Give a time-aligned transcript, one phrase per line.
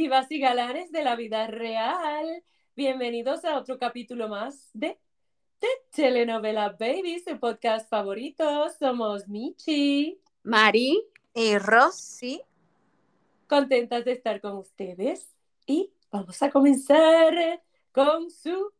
[0.00, 2.42] Divas y galanes de la vida real.
[2.74, 4.98] Bienvenidos a otro capítulo más de,
[5.60, 8.70] de Telenovela Baby, su podcast favorito.
[8.78, 12.40] Somos Michi, Mari y Rosy.
[13.46, 15.34] Contentas de estar con ustedes
[15.66, 17.62] y vamos a comenzar
[17.92, 18.72] con su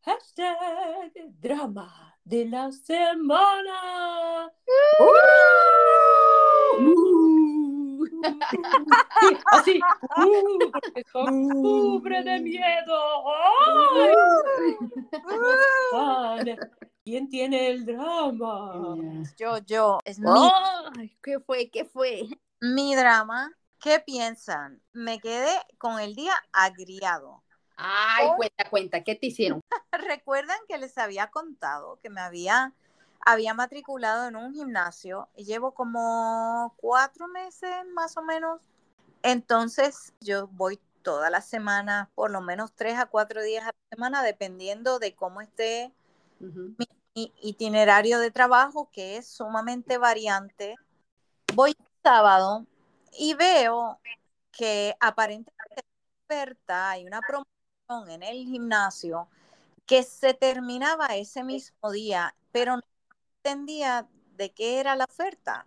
[0.00, 1.12] hashtag
[1.42, 4.50] drama de la semana.
[4.98, 7.07] Uh.
[9.52, 9.80] Así,
[10.16, 13.24] uh, porque son cubre de miedo.
[13.66, 14.14] ¡Ay!
[15.90, 16.58] Fan.
[17.04, 18.96] ¿Quién tiene el drama?
[19.38, 20.28] Yo, yo, es mi,
[20.98, 21.70] Ay, ¿Qué fue?
[21.70, 22.28] ¿Qué fue?
[22.60, 23.52] mi drama.
[23.80, 24.82] ¿Qué piensan?
[24.92, 27.44] Me quedé con el día agriado.
[27.76, 29.60] Ay, cuenta, cuenta, ¿qué te hicieron?
[29.92, 32.74] Recuerdan que les había contado que me había,
[33.28, 38.62] había matriculado en un gimnasio y llevo como cuatro meses más o menos.
[39.22, 43.96] Entonces yo voy toda la semana, por lo menos tres a cuatro días a la
[43.96, 45.92] semana, dependiendo de cómo esté
[46.40, 46.86] mi
[47.42, 50.76] itinerario de trabajo, que es sumamente variante.
[51.52, 52.64] Voy el sábado
[53.12, 54.00] y veo
[54.52, 59.28] que aparentemente hay una oferta, hay una promoción en el gimnasio
[59.84, 62.82] que se terminaba ese mismo día, pero no
[63.48, 65.66] entendía de qué era la oferta.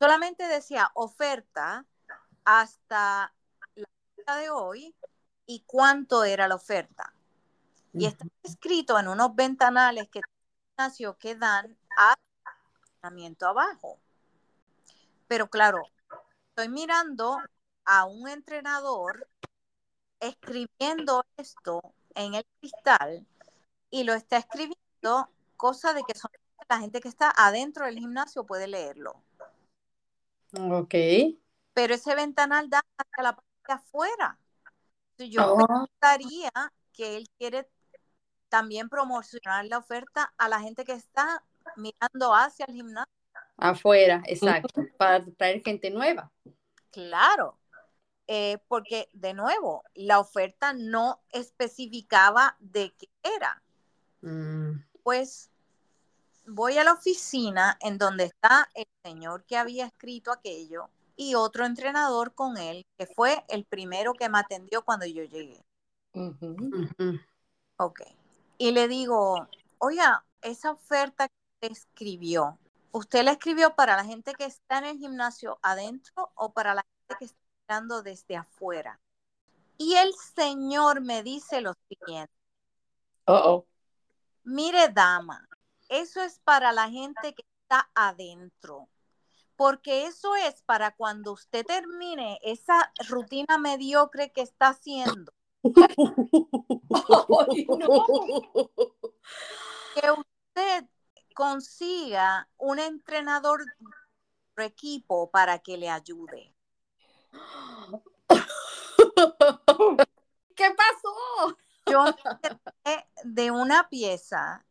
[0.00, 1.86] Solamente decía oferta
[2.44, 3.32] hasta
[3.76, 4.94] la fecha de hoy
[5.46, 7.14] y cuánto era la oferta.
[7.92, 10.20] Y está escrito en unos ventanales que
[10.76, 12.16] gimnasio que dan a
[13.42, 14.00] abajo.
[15.28, 15.82] Pero claro,
[16.48, 17.38] estoy mirando
[17.84, 19.28] a un entrenador
[20.18, 21.80] escribiendo esto
[22.14, 23.24] en el cristal
[23.90, 28.44] y lo está escribiendo, cosa de que solamente la gente que está adentro del gimnasio
[28.44, 29.22] puede leerlo.
[30.58, 30.94] Ok.
[31.72, 34.38] Pero ese ventanal da hacia la parte de afuera.
[35.18, 35.86] Yo Oh.
[36.00, 36.50] pensaría
[36.92, 37.68] que él quiere
[38.48, 41.42] también promocionar la oferta a la gente que está
[41.76, 43.12] mirando hacia el gimnasio.
[43.56, 46.30] Afuera, exacto, para traer gente nueva.
[46.90, 47.58] Claro,
[48.26, 53.62] eh, porque de nuevo, la oferta no especificaba de qué era.
[54.22, 55.50] Mm, Pues
[56.46, 61.64] voy a la oficina en donde está el señor que había escrito aquello y otro
[61.64, 65.64] entrenador con él, que fue el primero que me atendió cuando yo llegué.
[67.76, 68.00] Ok.
[68.58, 71.34] Y le digo, oiga, esa oferta que
[71.68, 72.58] usted escribió,
[72.92, 76.82] ¿usted la escribió para la gente que está en el gimnasio adentro o para la
[76.82, 77.38] gente que está
[77.68, 79.00] mirando desde afuera?
[79.76, 82.32] Y el señor me dice lo siguiente,
[83.26, 83.66] Oh, oh.
[84.44, 85.48] mire dama,
[85.88, 88.88] eso es para la gente que está adentro,
[89.56, 95.32] porque eso es para cuando usted termine esa rutina mediocre que está haciendo.
[99.94, 100.88] Que usted
[101.36, 103.64] consiga un entrenador
[104.56, 106.52] de equipo para que le ayude.
[110.56, 111.56] ¿Qué pasó?
[111.86, 112.04] Yo
[112.84, 114.64] me de una pieza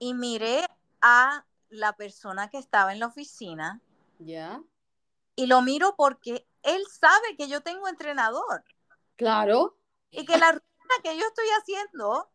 [0.00, 0.66] y miré
[1.00, 3.80] a la persona que estaba en la oficina
[4.18, 4.60] Ya,
[5.36, 8.64] y lo miro porque él sabe que yo tengo entrenador
[9.16, 9.76] claro.
[10.10, 12.28] y que la rutina que yo estoy haciendo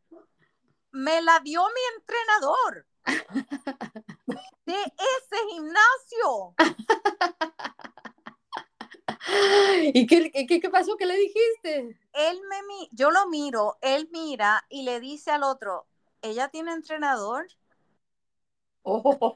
[0.91, 2.87] me la dio mi entrenador
[4.65, 6.55] de ese gimnasio.
[9.93, 10.95] ¿Y qué, qué, qué pasó?
[10.97, 11.99] ¿Qué le dijiste?
[12.13, 12.57] él me
[12.91, 15.87] yo lo miro, él mira y le dice al otro,
[16.29, 17.47] ella tiene entrenador.
[18.85, 19.35] Oh,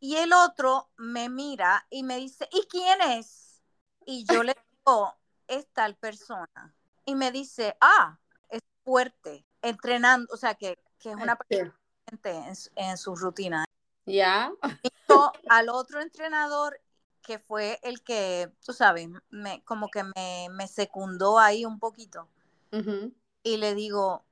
[0.00, 3.62] Y el otro me mira y me dice, ¿y quién es?
[4.04, 5.14] Y yo le digo,
[5.48, 6.74] es tal persona.
[7.04, 8.18] Y me dice, ah,
[8.48, 11.74] es fuerte, entrenando, o sea, que, que es una persona
[12.08, 13.64] fuerte en, su- en su rutina.
[14.06, 14.52] Ya,
[15.08, 16.80] Yo al otro entrenador
[17.22, 22.28] que fue el que, tú sabes, me, como que me, me secundó ahí un poquito.
[23.42, 24.24] y le digo,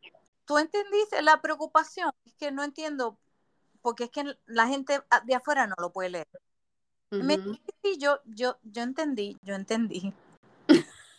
[0.45, 2.11] ¿tú entendiste la preocupación?
[2.25, 3.19] Es que no entiendo,
[3.83, 6.29] porque es que la gente de afuera no lo puede leer.
[7.99, 10.13] Yo, yo, yo entendí, yo entendí.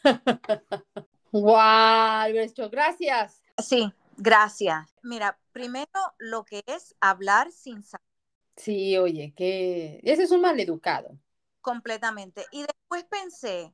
[1.31, 2.31] Wow,
[2.71, 3.41] gracias.
[3.57, 4.95] Sí, gracias.
[5.03, 8.05] Mira, primero lo que es hablar sin saber
[8.55, 11.17] Sí, oye, que ese es un maleducado.
[11.59, 12.45] completamente.
[12.51, 13.73] Y después pensé,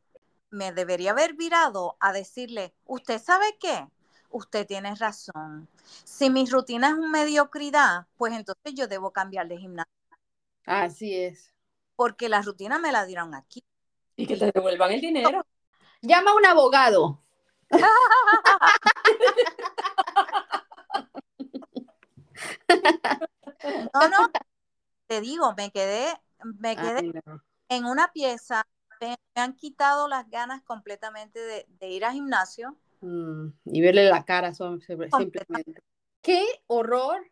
[0.49, 3.85] me debería haber virado a decirle, ¿usted sabe qué?
[4.31, 5.69] Usted tiene razón.
[6.03, 9.91] Si mi rutina es una mediocridad, pues entonces yo debo cambiar de gimnasio.
[10.65, 11.53] Así es.
[11.95, 13.63] porque la rutina me la dieron aquí.
[14.15, 15.45] Y que te devuelvan el dinero.
[16.01, 17.21] Llama a un abogado.
[23.93, 24.17] No, no,
[25.07, 26.13] te digo, me quedé,
[26.59, 27.41] me quedé Ay, no.
[27.69, 28.65] en una pieza,
[29.01, 32.77] me, me han quitado las ganas completamente de, de ir al gimnasio.
[33.01, 35.81] Mm, y verle la cara son- simplemente.
[36.21, 37.29] Qué horror,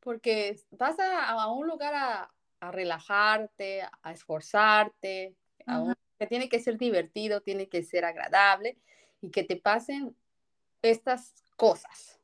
[0.00, 5.36] porque vas a, a un lugar a, a relajarte, a esforzarte,
[5.66, 8.76] a un- que tiene que ser divertido, tiene que ser agradable
[9.20, 10.16] y que te pasen
[10.82, 12.18] estas cosas.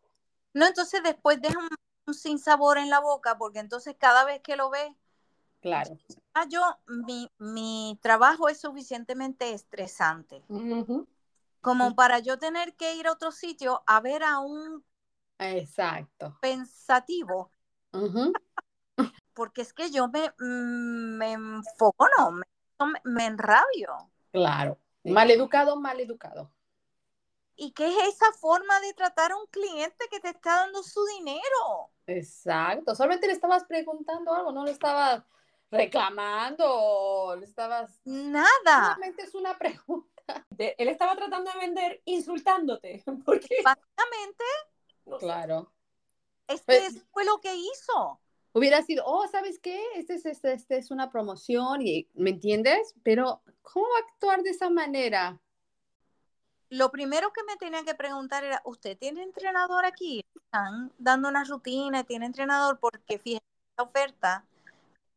[0.54, 1.68] No, entonces después deja un,
[2.06, 4.90] un sinsabor en la boca, porque entonces cada vez que lo ves,
[5.60, 5.98] Claro.
[6.34, 10.42] ah, yo, mi, mi trabajo es suficientemente estresante.
[11.60, 14.84] Como para yo tener que ir a otro sitio a ver a un
[15.38, 16.36] Exacto.
[16.40, 17.52] pensativo,
[19.34, 24.10] porque es que yo me, mm, me enfoco, me, me, enrabio.
[24.32, 24.78] Claro.
[25.04, 26.52] Mal educado, mal educado.
[27.56, 31.04] ¿Y qué es esa forma de tratar a un cliente que te está dando su
[31.06, 31.90] dinero?
[32.06, 32.94] Exacto.
[32.94, 35.24] Solamente le estabas preguntando algo, no le estabas
[35.70, 38.00] reclamando le estabas...
[38.04, 38.94] Nada.
[38.94, 40.17] Solamente es una pregunta.
[40.50, 43.02] De- él estaba tratando de vender insultándote.
[43.24, 44.44] Porque Básicamente.
[45.20, 45.72] Claro.
[46.46, 48.20] es que Pues- eso fue lo que hizo.
[48.52, 49.80] Hubiera sido, oh, ¿sabes qué?
[49.94, 52.94] Este es, este, este es una promoción, y, ¿me entiendes?
[53.04, 55.38] Pero, ¿cómo va a actuar de esa manera?
[56.70, 60.24] Lo primero que me tenían que preguntar era, ¿usted tiene entrenador aquí?
[60.34, 63.44] Están dando una rutina, tiene entrenador, porque fíjense
[63.76, 64.44] la oferta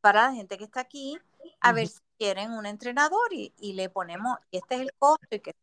[0.02, 1.18] para la gente que está aquí,
[1.62, 1.94] a ver Ujú.
[1.96, 5.26] si quieren un entrenador y, y le ponemos, y este es el costo.
[5.32, 5.56] Y que...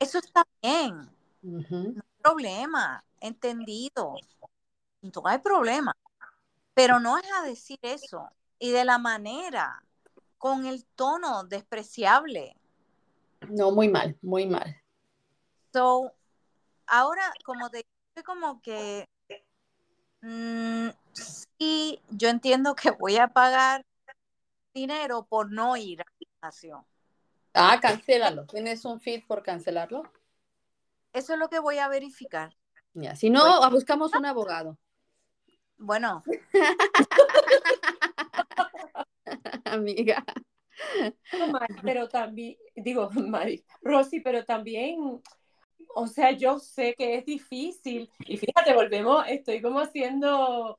[0.00, 1.08] Eso está bien,
[1.44, 1.94] Ujú.
[2.20, 4.16] problema, entendido.
[5.00, 5.96] No hay problema.
[6.74, 8.28] Pero no es a decir eso.
[8.58, 9.80] Y de la manera,
[10.38, 12.56] con el tono despreciable.
[13.48, 14.82] No, muy mal, muy mal.
[15.72, 16.10] So,
[16.88, 17.86] ahora, como te
[18.16, 19.08] digo, como que
[20.20, 23.84] mm, sí, yo entiendo que voy a pagar
[24.74, 26.86] dinero por no ir a gimnasio.
[27.54, 28.46] Ah, cancélalo.
[28.46, 30.02] ¿Tienes un feed por cancelarlo?
[31.12, 32.56] Eso es lo que voy a verificar.
[32.92, 34.76] Ya, si no, buscamos un abogado.
[35.78, 36.22] Bueno,
[39.64, 40.24] Amiga.
[41.52, 45.20] Mari, pero también, digo, Mari, Rosy, pero también,
[45.94, 48.10] o sea, yo sé que es difícil.
[48.26, 50.78] Y fíjate, volvemos, estoy como haciendo,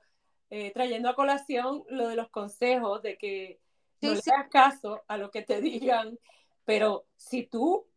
[0.49, 3.59] eh, trayendo a colación lo de los consejos, de que
[4.05, 6.17] no Sí, le hagas caso a lo que te digan,
[6.65, 7.87] pero si tú,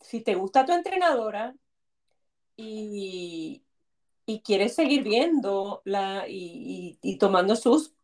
[0.00, 1.54] si te gusta tu entrenadora
[2.56, 3.64] y,
[4.26, 7.94] y quieres seguir viendo la, y, y- y tomando sus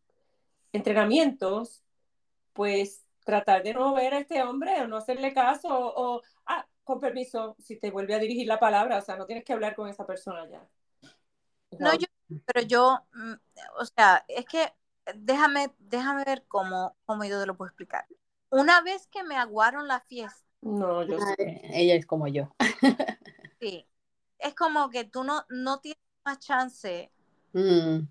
[0.73, 1.83] entrenamientos,
[2.53, 6.67] pues tratar de no ver a este hombre o no hacerle caso o, o, ah,
[6.83, 9.75] con permiso, si te vuelve a dirigir la palabra, o sea, no tienes que hablar
[9.75, 10.67] con esa persona ya.
[11.79, 12.05] no, yo,
[12.45, 13.33] pero yo, mm,
[13.79, 14.73] o sea, es que
[15.15, 18.05] déjame, déjame ver cómo, cómo yo te lo puedo explicar.
[18.49, 21.35] Una vez que me aguaron la fiesta, No, yo sé.
[21.37, 22.49] Ay, Ella es como yo.
[23.59, 23.87] sí,
[24.39, 27.11] es como que tú no, no tienes más chance.
[27.53, 28.07] Mm,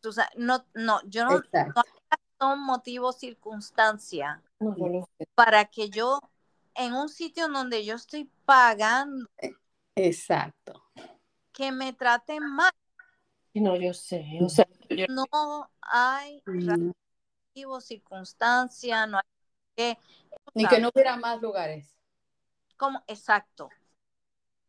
[0.00, 1.82] Tú sa- no, no, yo no, exacto.
[2.38, 4.74] son motivo, circunstancia No,
[5.18, 5.26] sé.
[5.34, 6.20] para que yo,
[6.74, 9.26] en un sitio donde yo estoy pagando,
[9.96, 10.82] Exacto.
[11.52, 12.72] que me traten mal,
[13.60, 14.24] No, yo sé.
[14.42, 15.24] O sea, yo- no
[15.82, 16.92] hay Mm,
[17.54, 19.24] motivo, circunstancia, no hay
[19.76, 19.98] que,
[20.54, 21.96] Ni que no hubiera más lugares.
[22.76, 23.68] como, exacto.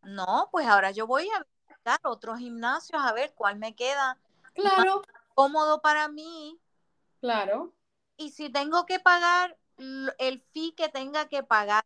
[0.03, 4.17] No, pues ahora yo voy a visitar otros gimnasios a ver cuál me queda
[4.53, 5.03] Claro,
[5.35, 6.59] cómodo para mí
[7.21, 7.73] claro.
[8.17, 9.57] y si tengo que pagar
[10.19, 11.85] el fee que tenga que pagar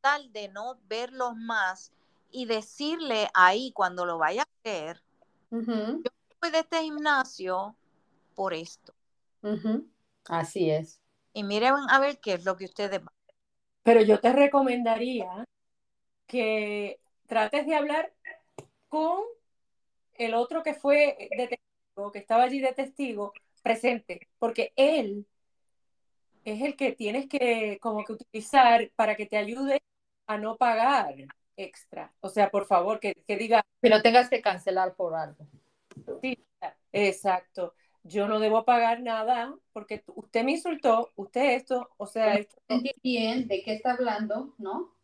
[0.00, 1.92] tal de no verlos más
[2.30, 4.48] y decirle ahí cuando lo vaya a
[5.56, 6.02] Ujú,
[6.42, 7.74] voy de este gimnasio
[8.34, 8.94] por esto.
[10.28, 11.00] Así es.
[11.32, 13.14] Y miren a ver qué es lo que ustedes van.
[13.82, 15.44] Pero yo te recomendaría
[16.26, 18.12] que trates de hablar
[18.88, 19.22] con
[20.14, 23.32] el otro que fue de testigo, que estaba allí de testigo,
[23.62, 25.26] presente, porque él
[26.44, 29.82] es el que tienes que como que utilizar para que te ayude
[30.26, 31.14] a no pagar
[31.56, 32.12] extra.
[32.20, 35.46] O sea, por favor, que, que diga, Que no tengas que cancelar por algo.
[36.20, 36.44] sí,
[36.92, 42.56] exacto, yo no debo pagar nada porque usted me insultó, usted esto, o sea, esto
[43.02, 44.94] bien de qué está hablando, ¿no?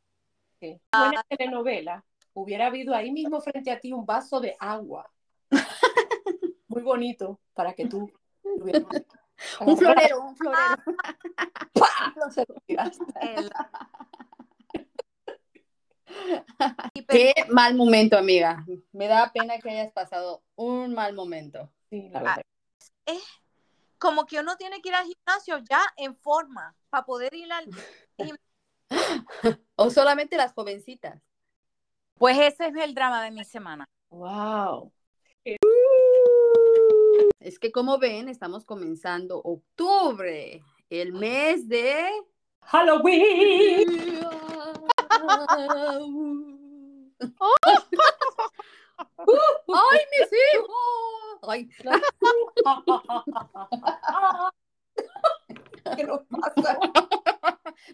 [0.61, 0.81] Sí.
[0.97, 2.05] Buena telenovela.
[2.35, 5.11] Hubiera habido ahí mismo frente a ti un vaso de agua.
[6.69, 8.11] Muy bonito para que tú.
[9.61, 10.77] Un florero, un florero.
[17.09, 18.65] Qué mal momento, amiga.
[18.93, 21.71] Me da pena que hayas pasado un mal momento.
[21.91, 22.43] Sí, la Ah, verdad.
[23.99, 27.69] como que uno tiene que ir al gimnasio ya en forma para poder ir al...
[29.77, 31.21] O solamente las jovencitas.
[32.19, 33.89] Pues ese es el drama de mi semana.
[34.11, 34.93] Wow.
[37.41, 42.11] Es que como ven, estamos comenzando octubre, el mes de...
[42.61, 44.21] Halloween.
[49.69, 51.39] ¡Ay, mis hijos!
[51.43, 51.69] Ay,
[55.97, 56.79] ¿Qué nos pasa?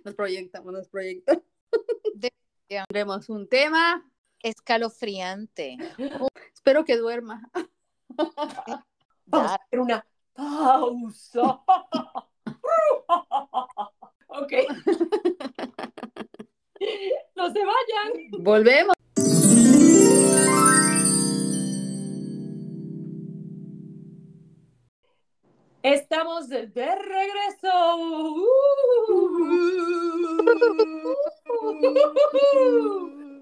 [0.05, 1.43] nos proyectamos, nos proyectamos.
[2.69, 4.05] Tendremos un tema.
[4.41, 5.77] Escalofriante.
[6.55, 7.51] Espero que duerma.
[9.27, 11.61] Vamos a hacer una pausa.
[14.29, 14.53] ok.
[17.37, 18.13] No se vayan.
[18.41, 18.95] Volvemos.
[25.83, 27.73] Estamos de regreso.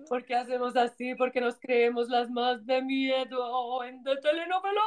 [0.09, 1.15] ¿Por qué hacemos así?
[1.17, 4.83] Porque nos creemos las más de miedo en The Telenovela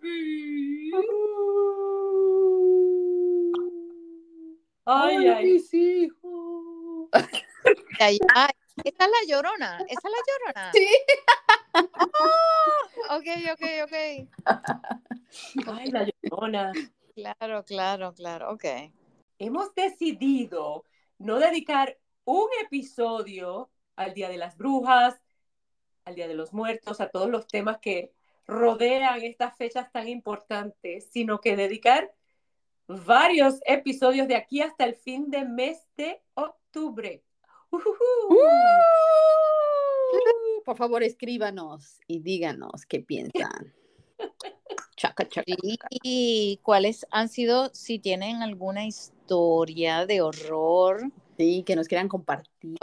[0.00, 0.90] Baby.
[4.86, 5.44] Ay, Ay, ay.
[5.46, 7.08] mis hijos.
[8.00, 8.18] Ay,
[8.84, 9.78] esa es la llorona.
[9.88, 10.72] Esa es la llorona.
[10.72, 10.88] Sí.
[13.10, 13.96] Ok, ok, ok.
[15.66, 16.72] Ay, la llorona.
[17.14, 18.52] Claro, claro, claro.
[18.52, 18.64] Ok.
[19.38, 20.84] Hemos decidido
[21.18, 25.20] no dedicar un episodio al Día de las Brujas,
[26.04, 28.12] al Día de los Muertos, a todos los temas que
[28.46, 32.12] rodean estas fechas tan importantes, sino que dedicar
[32.86, 37.22] varios episodios de aquí hasta el fin de mes de octubre.
[40.64, 43.74] Por favor, escríbanos y díganos qué piensan.
[44.96, 45.52] Chaca, chaca.
[45.60, 51.10] Sí, ¿Y cuáles han sido, si tienen alguna historia de horror?
[51.36, 52.76] Sí, que nos quieran compartir.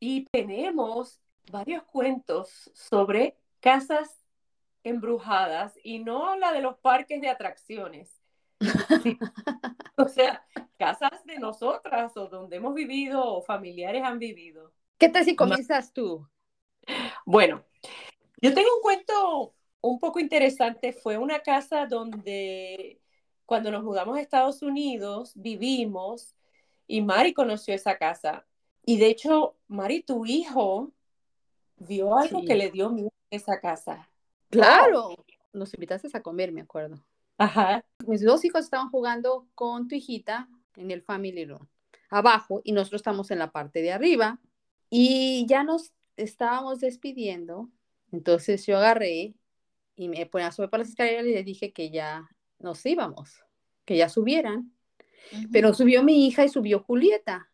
[0.00, 4.24] Y tenemos varios cuentos sobre casas
[4.82, 8.20] embrujadas y no la de los parques de atracciones.
[9.96, 10.44] O sea,
[10.76, 14.72] casas de nosotras o donde hemos vivido o familiares han vivido.
[14.98, 16.26] ¿Qué tal si comienzas tú?
[17.24, 17.64] Bueno,
[18.40, 20.92] yo tengo un cuento un poco interesante.
[20.92, 23.00] Fue una casa donde
[23.46, 26.34] cuando nos mudamos a Estados Unidos vivimos
[26.86, 28.46] y Mari conoció esa casa.
[28.84, 30.92] Y de hecho, Mari, tu hijo,
[31.76, 32.46] vio algo Sí.
[32.46, 34.10] que le dio miedo a esa casa.
[34.50, 35.14] Claro.
[35.52, 36.96] Nos invitaste a comer, me acuerdo.
[37.38, 37.84] Ajá.
[38.06, 41.68] Mis dos hijos estaban jugando con tu hijita en el family room,
[42.10, 44.40] abajo, y nosotros estamos en la parte de arriba.
[44.90, 47.70] Y ya nos estábamos despidiendo.
[48.12, 49.34] Entonces yo agarré
[49.96, 53.42] y me ponía a subir por las escaleras y les dije que ya nos íbamos,
[53.84, 54.72] que ya subieran.
[55.52, 57.48] Pero subió mi hija y subió Julieta.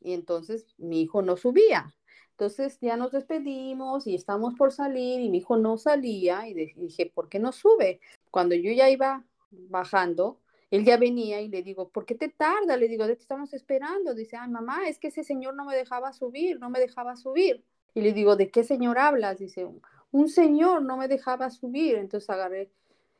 [0.00, 1.94] Y entonces mi hijo no subía.
[2.32, 7.10] Entonces ya nos despedimos y estamos por salir y mi hijo no salía y dije,
[7.14, 8.00] ¿por qué no sube?
[8.34, 9.22] Cuando yo ya iba
[9.52, 10.40] bajando,
[10.72, 12.76] él ya venía y le digo, ¿por qué te tarda?
[12.76, 14.12] Le digo, te estamos esperando.
[14.12, 17.64] Dice, ay, mamá, es que ese señor no me dejaba subir, no me dejaba subir.
[17.94, 19.38] Y le digo, ¿de qué señor hablas?
[19.38, 19.68] Dice,
[20.10, 21.94] un señor no me dejaba subir.
[21.94, 22.72] Entonces agarré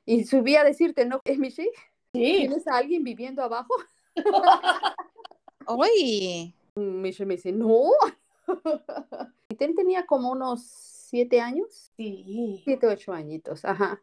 [0.04, 1.62] y subí a decirte, ¿no, Michi?
[1.62, 1.71] Sí.
[2.12, 3.73] ¿Tienes a alguien viviendo abajo?
[5.66, 7.92] Oye, Michelle me dice, no.
[9.49, 12.61] Y él tenía como unos siete años, Sí.
[12.64, 14.02] siete, ocho añitos, ajá.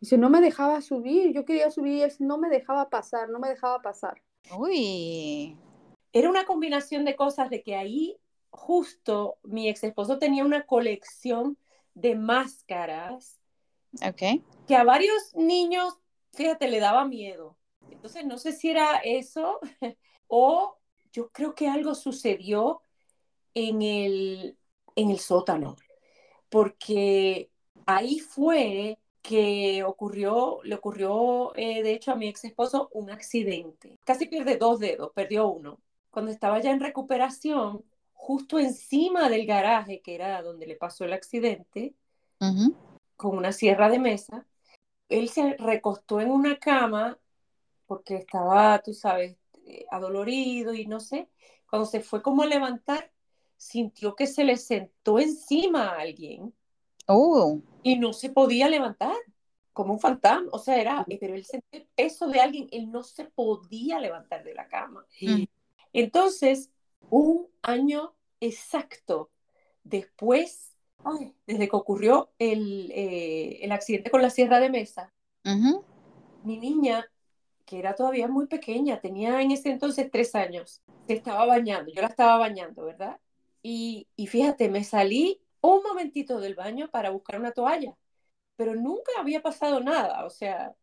[0.00, 3.38] Dice, no me dejaba subir, yo quería subir y él no me dejaba pasar, no
[3.38, 4.22] me dejaba pasar.
[4.56, 5.56] uy.
[6.12, 8.18] Era una combinación de cosas de que ahí
[8.50, 11.58] justo mi ex esposo tenía una colección
[11.94, 13.38] de máscaras
[14.02, 14.22] Ok.
[14.66, 15.94] que a varios niños,
[16.32, 17.56] fíjate, le daba miedo.
[17.90, 19.60] Entonces, no sé si era eso
[20.26, 20.76] o
[21.12, 22.82] yo creo que algo sucedió
[23.54, 24.58] en el,
[24.96, 25.76] en el sótano,
[26.48, 27.50] porque
[27.86, 28.98] ahí fue
[29.28, 33.98] que ocurrió, le ocurrió, eh, de hecho, a mi ex esposo un accidente.
[34.02, 35.80] Casi pierde dos dedos, perdió uno.
[36.10, 41.12] Cuando estaba ya en recuperación, justo encima del garaje, que era donde le pasó el
[41.12, 41.92] accidente,
[42.40, 42.74] Ujú.
[43.16, 44.46] con una sierra de mesa.
[45.10, 47.18] Él se recostó en una cama
[47.86, 51.28] porque estaba, tú sabes, eh, adolorido y no sé.
[51.68, 53.10] Cuando se fue como a levantar,
[53.58, 56.54] sintió que se le sentó encima a alguien
[57.82, 59.16] Y no se podía levantar.
[59.72, 63.04] como un fantasma, o sea, era, pero él sentía el peso de alguien, él no
[63.04, 65.06] se podía levantar de la cama.
[65.20, 65.44] Mm.
[65.92, 66.70] Entonces,
[67.10, 69.30] un año exacto
[69.84, 75.12] después, ay, desde que ocurrió el, eh, el accidente con la sierra de mesa,
[76.42, 77.08] mi niña,
[77.64, 82.02] que era todavía muy pequeña, tenía en ese entonces tres años, se estaba bañando, yo
[82.02, 83.18] la estaba bañando, ¿verdad?
[83.62, 87.96] Y, y fíjate, me salí un momentito del baño para buscar una toalla,
[88.56, 90.74] pero nunca había pasado nada, o sea,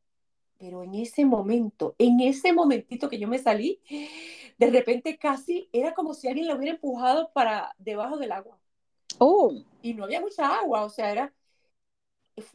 [0.57, 3.81] pero en ese momento, en ese momentito que yo me salí,
[4.57, 8.57] de repente casi era como si alguien la hubiera empujado para debajo del agua.
[9.19, 11.33] Oh, Y no había mucha agua, o sea, era,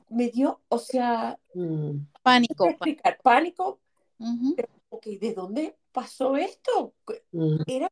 [0.08, 2.06] me dio, o sea, Mm.
[2.22, 2.68] pánico.
[2.68, 3.80] explicar, pánico,
[4.18, 4.56] Ujú.
[4.90, 6.94] ok, ¿de dónde pasó esto?
[7.32, 7.56] Mm.
[7.66, 7.90] Era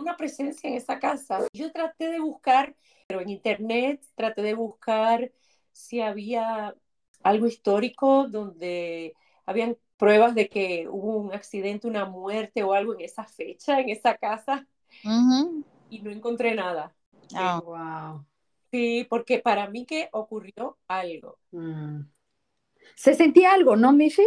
[0.00, 1.46] una presencia en esa casa.
[1.52, 2.74] Yo traté de buscar,
[3.06, 5.30] pero en internet traté de buscar
[5.72, 6.74] si había
[7.22, 9.14] algo histórico donde
[9.46, 13.88] habían pruebas de que hubo un accidente, una muerte o algo en esa fecha, en
[13.88, 14.66] esa casa,
[15.90, 16.94] y no encontré nada.
[17.34, 18.24] Ah, Wow.
[18.70, 21.38] Sí, porque para mí que ocurrió algo.
[21.52, 22.00] Mm.
[22.94, 24.26] Se sentía algo, ¿no, Michi?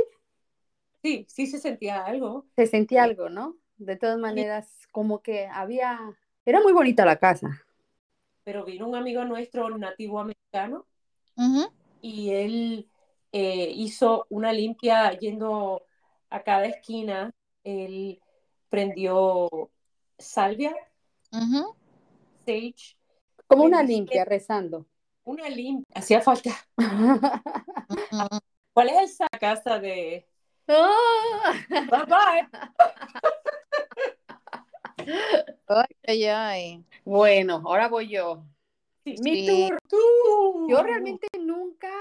[1.04, 2.46] Sí, sí se sentía algo.
[2.56, 3.10] Se sentía Sí.
[3.12, 3.58] algo, ¿no?
[3.82, 6.00] De todas maneras, como que había...
[6.46, 7.66] Era muy bonita la casa.
[8.44, 10.86] Pero vino un amigo nuestro nativo americano
[12.00, 12.90] y él
[13.32, 15.84] eh, hizo una limpia yendo
[16.30, 17.34] a cada esquina.
[17.64, 18.22] Él
[18.70, 19.50] prendió
[20.20, 20.76] salvia,
[22.46, 22.96] sage,
[23.48, 24.86] Como una limpia, rezando.
[25.24, 25.92] una limpia.
[25.96, 26.52] Hacía falta.
[28.74, 30.28] ¿Cuál es esa casa de...
[31.70, 32.48] Bye bye.
[36.08, 36.84] Ay.
[37.06, 38.44] Bueno, ahora voy yo.
[39.04, 39.48] Sí, Mi Sí.
[39.48, 39.78] tour.
[39.90, 40.68] Tú.
[40.70, 41.92] Yo realmente nunca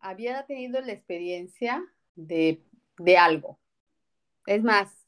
[0.00, 2.62] había tenido la experiencia de,
[2.98, 3.58] de algo.
[4.46, 5.06] Es más,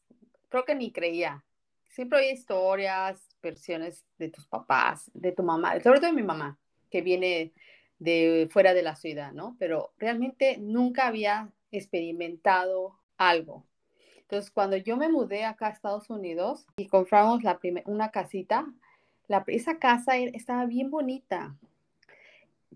[0.49, 1.45] creo que ni creía.
[1.89, 6.59] Siempre hay historias, versiones de tus papás, de tu mamá, sobre todo de mi mamá,
[6.91, 7.53] que viene
[7.99, 9.57] de fuera de la ciudad, ¿no?
[9.59, 13.67] Pero realmente nunca había experimentado algo.
[14.23, 18.67] Entonces, cuando yo me mudé acá a Estados Unidos y compramos la una casita,
[19.29, 21.55] la, esa casa e- estaba bien bonita,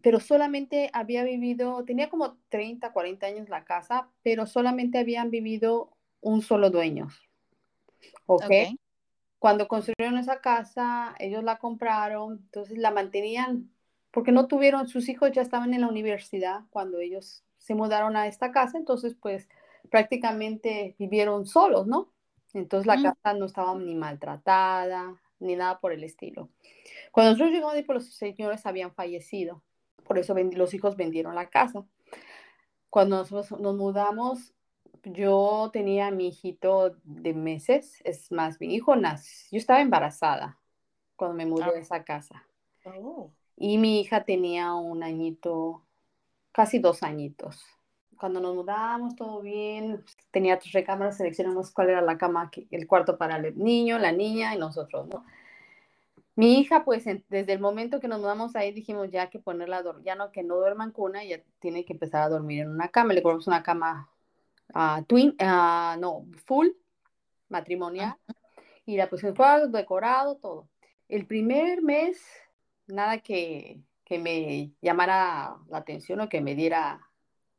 [0.02, 5.90] pero solamente había vivido, tenía como 30, 40 años la casa, pero solamente habían vivido
[6.20, 7.08] un solo dueño.
[8.26, 8.44] ¿Ok?
[8.44, 8.78] Ok.
[9.38, 13.70] Cuando construyeron esa casa, ellos la compraron, entonces la mantenían,
[14.10, 18.26] porque no tuvieron, sus hijos ya estaban en la universidad cuando ellos se mudaron a
[18.26, 19.48] esta casa, entonces pues
[19.90, 22.12] prácticamente vivieron solos, ¿no?
[22.52, 23.02] Entonces la Mm.
[23.02, 26.48] casa no estaba ni maltratada, ni nada por el estilo.
[27.12, 29.62] Cuando nosotros llegamos pues los señores habían fallecido,
[30.04, 31.84] por eso los hijos vendieron la casa.
[32.90, 34.54] Cuando nosotros nos mudamos,
[35.02, 40.58] yo tenía a mi hijito de meses, es más, mi hijo nació, yo estaba embarazada
[41.16, 41.72] cuando me mudé Ah.
[41.74, 42.44] a esa casa.
[42.84, 43.30] Oh.
[43.56, 45.82] Y mi hija tenía un añito,
[46.52, 47.62] casi dos añitos.
[48.24, 50.02] Cuando nos mudamos, todo bien.
[50.30, 54.54] Tenía tres recámaras, seleccionamos cuál era la cama, el cuarto para el niño, la niña
[54.54, 55.26] y nosotros, ¿no?
[56.34, 59.84] Mi hija, pues en- desde el momento que nos mudamos ahí, dijimos ya que ponerla
[60.02, 62.88] ya no, que no duerma en cuna, ya tiene que empezar a dormir en una
[62.88, 63.12] cama.
[63.12, 64.08] Le compramos una cama
[64.72, 66.68] ah, twin, ah, no, full,
[67.50, 68.16] matrimonial.
[68.86, 70.70] Y la pusimos todo decorado, todo.
[71.10, 72.22] El primer mes,
[72.86, 77.06] nada que, que me llamara la atención o que me diera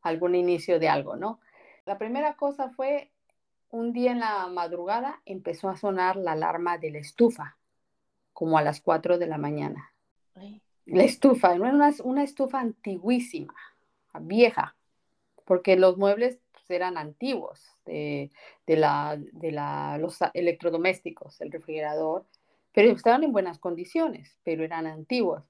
[0.05, 1.39] algún inicio de algo, ¿no?
[1.85, 3.11] La primera cosa fue,
[3.71, 7.57] un día en la madrugada empezó a sonar la alarma de la estufa,
[8.31, 9.91] como a las 4 de la mañana.
[10.85, 13.55] La estufa, era una, una estufa antiguísima,
[14.21, 14.75] vieja,
[15.43, 18.31] porque los muebles pues, eran antiguos, de,
[18.67, 22.25] de, la, de la, los electrodomésticos, el refrigerador,
[22.73, 25.43] pero estaban en buenas condiciones, pero eran antiguos.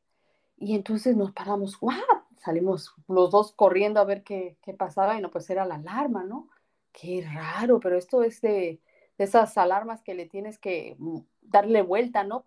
[0.57, 1.99] Y entonces nos paramos, ¡guau!
[2.45, 6.23] Salimos los dos corriendo a ver qué, qué pasaba y no, pues era la alarma,
[6.23, 6.47] ¿no?
[6.91, 8.79] Qué raro, pero esto es de,
[9.17, 12.45] de esas alarmas que le tienes que mm, darle vuelta, ¿no?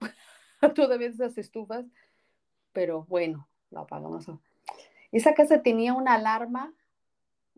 [0.77, 1.85] Todavía esas estufas,
[2.73, 4.27] pero bueno, lo apagamos.
[5.11, 6.73] Esa casa tenía una alarma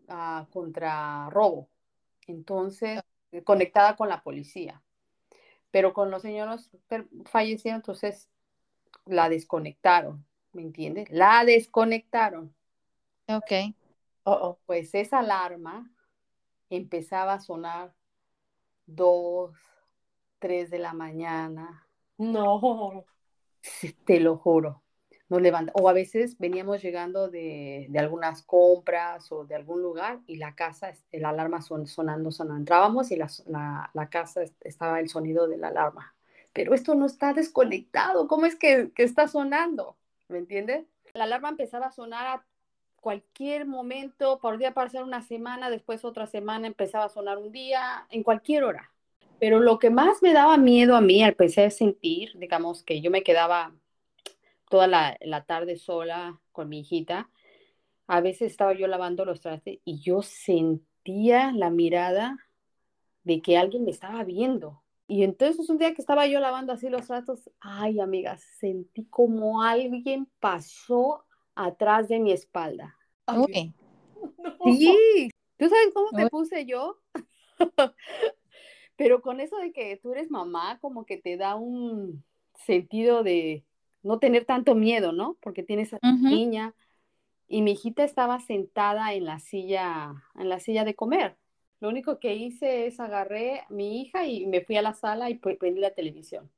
[0.07, 1.69] uh, contra robo,
[2.25, 3.01] entonces
[3.43, 4.81] conectada con la policía,
[5.69, 6.71] pero con los señores
[7.25, 8.31] fallecieron, entonces
[9.05, 11.09] la desconectaron, ¿me entiendes?
[11.09, 12.53] La desconectaron.
[13.27, 13.51] Ok.
[14.23, 14.57] Uh -oh.
[14.65, 15.89] Pues esa alarma
[16.69, 17.93] empezaba a sonar
[18.85, 19.55] dos,
[20.39, 21.87] tres de la mañana.
[22.17, 23.05] No.
[24.05, 24.81] Te lo juro.
[25.29, 30.19] nos levanta, o a veces veníamos llegando de, de, algunas compras o de algún lugar
[30.27, 32.59] y la casa, la alarma son, sonando, sonando.
[32.59, 36.13] Entrábamos y la, la, la, casa estaba el sonido de la alarma.
[36.51, 39.95] Pero esto no está desconectado, ¿cómo es que, que está sonando?
[40.31, 40.85] ¿Me entiendes?
[41.13, 42.45] La alarma empezaba a sonar a
[42.95, 48.23] cualquier momento, podría pasar una semana, después otra semana empezaba a sonar un día, en
[48.23, 48.91] cualquier hora.
[49.39, 53.01] Pero lo que más me daba miedo a mí al empecé a sentir, digamos que
[53.01, 53.75] yo me quedaba
[54.69, 57.29] toda la, la, tarde sola con mi hijita,
[58.07, 62.37] a veces estaba yo lavando los trastes y yo sentía la mirada
[63.23, 64.81] de que alguien me estaba viendo.
[65.11, 69.61] Y entonces un día que estaba yo lavando así los trastos, ay amigas, sentí como
[69.61, 72.97] alguien pasó atrás de mi espalda.
[73.27, 73.73] Uy.
[74.63, 76.97] Sí, ¿tú sabes cómo me puse yo?
[78.95, 82.23] Pero con eso de que tú eres mamá, como que te da un
[82.65, 83.65] sentido de
[84.03, 85.37] no tener tanto miedo, ¿no?
[85.41, 86.73] Porque tienes a tu niña
[87.49, 91.37] y mi hijita estaba sentada en la silla, en la silla de comer.
[91.81, 95.31] Lo único que hice es agarré a mi hija y me fui a la sala
[95.31, 96.49] y prendí la televisión.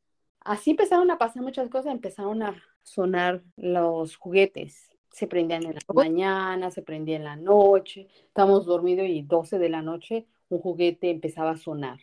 [0.41, 4.91] Así empezaron a pasar muchas cosas, empezaron a sonar los juguetes.
[5.11, 8.09] Se prendían en la mañana, se prendían en la noche.
[8.27, 11.99] Estábamos dormidos y 12 de la noche un juguete empezaba a sonar.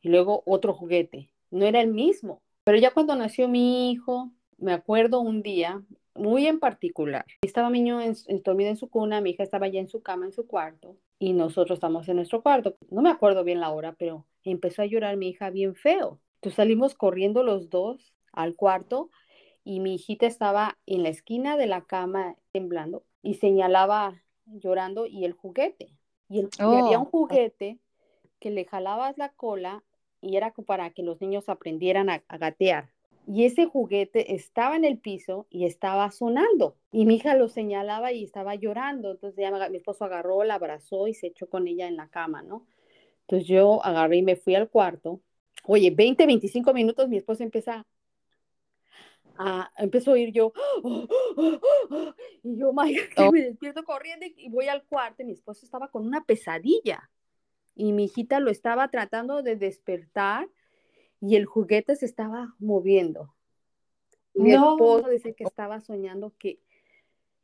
[0.00, 1.30] Y luego otro juguete.
[1.50, 2.40] No era el mismo.
[2.64, 5.82] Pero ya cuando nació mi hijo, me acuerdo un día
[6.14, 7.26] muy en particular.
[7.42, 10.26] Estaba mi niño en, dormido en su cuna, mi hija estaba ya en su cama,
[10.26, 12.76] en su cuarto, y nosotros estamos en nuestro cuarto.
[12.90, 16.18] No me acuerdo bien la hora, pero empezó a llorar mi hija bien feo.
[16.34, 19.08] Entonces salimos corriendo los dos al cuarto
[19.62, 25.24] y mi hijita estaba en la esquina de la cama temblando y señalaba llorando y
[25.24, 25.96] el juguete.
[26.28, 27.10] Y, el, había un oh.
[27.10, 27.78] juguete
[28.40, 29.84] que le jalabas la cola
[30.20, 32.88] y era para que los niños aprendieran a, gatear.
[33.26, 36.76] Y ese juguete estaba en el piso y estaba sonando.
[36.90, 39.12] Y mi hija lo señalaba y estaba llorando.
[39.12, 42.42] Entonces ya mi esposo agarró, la abrazó y se echó con ella en la cama,
[42.42, 42.66] ¿no?
[43.22, 45.20] Entonces yo agarré y me fui al cuarto
[45.64, 47.86] Oye, 20, 25 minutos mi esposo empieza
[49.38, 50.52] a, empezó a oír yo,
[52.42, 53.32] y yo, oh.
[53.32, 57.10] me despierto corriendo y voy al cuarto y mi esposo estaba con una pesadilla
[57.74, 60.48] y mi hijita lo estaba tratando de despertar
[61.22, 63.32] y el juguete se estaba moviendo.
[64.34, 66.58] Mi esposo dice que estaba soñando que,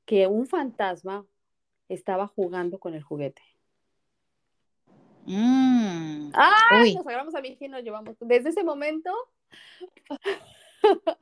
[0.04, 1.24] que un fantasma
[1.88, 3.42] estaba jugando con el juguete.
[5.26, 6.30] Mm.
[6.34, 6.82] ¡Ah!
[6.92, 8.16] Nos agarramos a mi hija y nos llevamos.
[8.18, 9.14] Desde ese momento,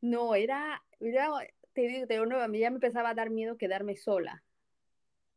[0.00, 1.30] no, era, era
[1.72, 4.42] te digo, te a mí ya me empezaba a dar miedo quedarme sola.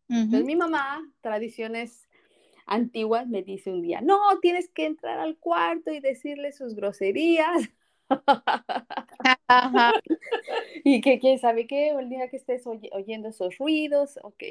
[0.08, 2.09] Entonces mi mamá, tradiciones
[2.70, 7.70] antiguas, me dice un día, no, tienes que entrar al cuarto y decirle sus groserías.
[10.84, 14.44] y que quién sabe qué, el día que estés oyendo esos ruidos, ok.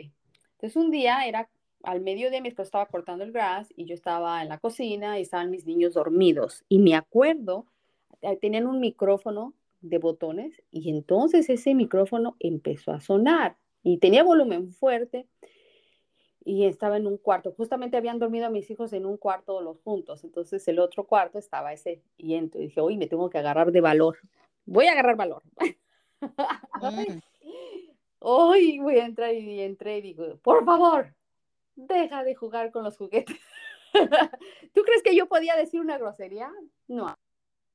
[0.52, 1.48] Entonces un día era
[1.84, 5.22] al mediodía mi esposo estaba cortando el gras y yo estaba en la cocina y
[5.22, 6.64] estaban mis niños dormidos.
[6.68, 7.66] Y me acuerdo,
[8.22, 14.24] eh, tenían un micrófono de botones y entonces ese micrófono empezó a sonar y tenía
[14.24, 15.28] volumen fuerte
[16.48, 17.52] y estaba en un cuarto.
[17.52, 21.38] Justamente habían dormido a mis hijos en un cuarto los juntos, entonces el otro cuarto
[21.38, 24.18] estaba ese y entonces dije, uy, me tengo que agarrar de valor.
[24.64, 25.42] Voy a agarrar valor.
[28.20, 28.82] Hoy mm.
[28.82, 31.14] voy a entrar y entré y digo, por favor,
[31.76, 33.36] deja de jugar con los juguetes.
[34.72, 36.50] ¿Tú crees que yo podía decir una grosería?
[36.86, 37.14] No.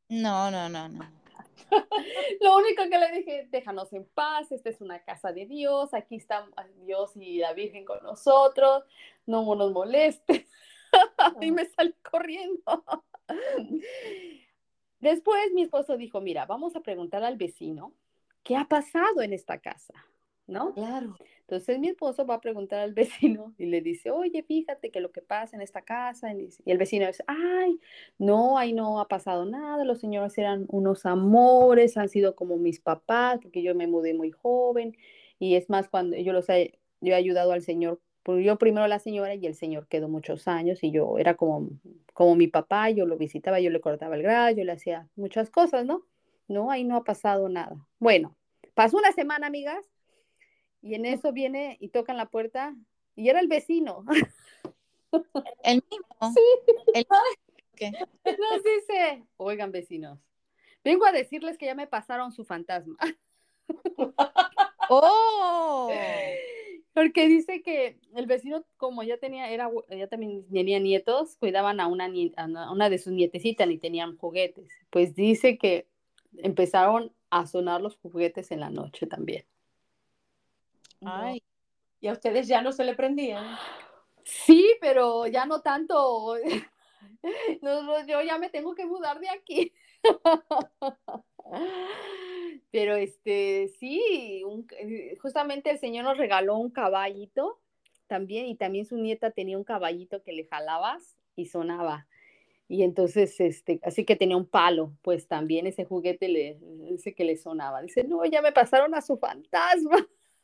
[0.10, 1.23] No, no, no, no.
[2.42, 6.16] Lo único que le dije, déjanos en paz, esta es una casa de Dios, aquí
[6.16, 6.48] está
[6.86, 8.84] Dios y la Virgen con nosotros,
[9.26, 10.48] no nos moleste.
[11.42, 12.84] y me salí corriendo.
[15.00, 17.94] Después mi esposo dijo, mira, vamos a preguntar al vecino
[18.44, 19.94] qué ha pasado en esta casa,
[20.48, 20.74] ¿no?
[20.74, 21.16] Claro.
[21.42, 25.12] Entonces mi esposo va a preguntar al vecino y le dice, oye, fíjate que lo
[25.12, 26.34] que pasa en esta casa.
[26.34, 27.80] Y el vecino dice, ay,
[28.18, 32.80] no, ahí no ha pasado nada, los señores eran unos amores, han sido como mis
[32.80, 34.96] papás, porque yo me mudé muy joven.
[35.40, 38.86] Y es más, cuando yo los he, yo he ayudado al Señor, pues yo primero
[38.86, 41.70] a la señora y el Señor quedó muchos años y yo era como,
[42.14, 45.50] como mi papá, yo lo visitaba, yo le cortaba el gras, yo le hacía muchas
[45.50, 46.06] cosas, ¿no?
[46.48, 47.76] No, ahí no ha pasado nada.
[48.00, 48.36] Bueno,
[48.74, 49.93] pasó una semana, amigas,
[50.84, 52.76] y en eso viene y tocan la puerta
[53.15, 54.06] y era el vecino.
[55.63, 56.34] El mismo.
[56.34, 57.06] Sí.
[58.26, 60.19] Nos dice, oigan vecinos,
[60.84, 62.98] vengo a decirles que ya me pasaron su fantasma.
[64.89, 65.89] Oh.
[66.93, 71.88] Porque dice que el vecino, como ya tenía, era, ya también tenía nietos, cuidaban a
[71.88, 74.69] una, a una de sus nietecitas y tenían juguetes.
[74.89, 75.88] Pues dice que
[76.38, 79.46] empezaron a sonar los juguetes en la noche también.
[81.06, 81.42] Ay,
[82.02, 83.46] ¿Y a ustedes ya no se le prendían?
[84.26, 86.36] Sí, pero ya no tanto.
[87.62, 89.74] No, no, yo ya me tengo que mudar de aquí.
[92.72, 97.60] Pero este, sí, un- eh, justamente el señor nos regaló un caballito
[98.08, 102.08] también y también su nieta tenía un caballito que le jalabas y sonaba.
[102.68, 107.26] Y entonces, este, así que tenía un palo, pues también ese juguete le, ese que
[107.26, 107.82] le sonaba.
[107.82, 109.98] Dice, no, ya me pasaron a su fantasma.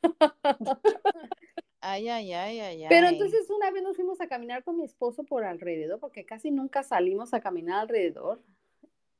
[1.82, 5.24] ay, ay, ay, ay, Pero entonces una vez nos fuimos a caminar con mi esposo
[5.24, 8.42] por alrededor, porque casi nunca salimos a caminar alrededor,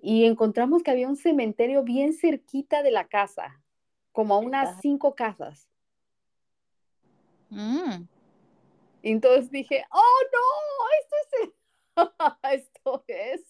[0.02, 3.62] y encontramos que había un cementerio bien cerquita de la casa,
[4.12, 5.68] como a unas cinco casas.
[7.50, 8.08] Mm,
[9.02, 10.48] Y entonces dije, oh no,
[11.02, 11.50] esto es,
[12.62, 13.42] esto es,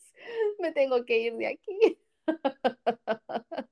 [0.60, 2.00] me tengo que ir de aquí.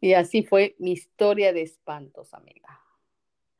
[0.00, 2.80] Y así fue mi historia de espantos, amiga.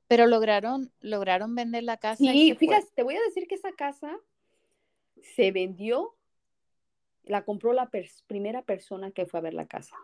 [0.09, 2.23] Pero lograron, lograron vender la casa.
[2.23, 2.67] y Sí, fue.
[2.67, 4.19] fíjate, te voy a decir que esa casa
[5.23, 6.15] se vendió,
[7.25, 9.97] la compró la pers- primera persona que fue a ver la casa.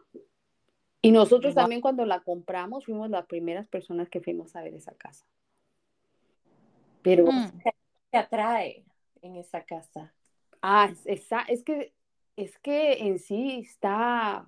[1.03, 4.95] Y nosotros también cuando la compramos fuimos las primeras personas que fuimos a ver esa
[4.95, 5.27] casa.
[7.03, 7.47] Pero, Mm,
[8.11, 8.85] ¿Qué atrae
[9.23, 10.15] en esa casa?
[10.63, 11.93] ah, es que,
[12.37, 14.47] es que en sí está,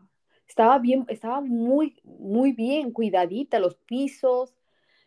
[0.51, 4.53] estaba bien, estaba muy, muy bien cuidadita, los pisos,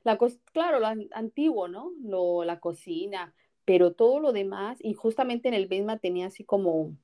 [0.05, 0.17] la
[0.53, 1.91] claro, lo an- antiguo, ¿no?
[2.01, 3.33] Lo, la cocina,
[3.65, 6.95] pero todo lo demás, y justamente en el basement tenía así como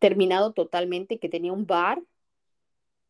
[0.00, 2.02] terminado totalmente, que tenía un bar,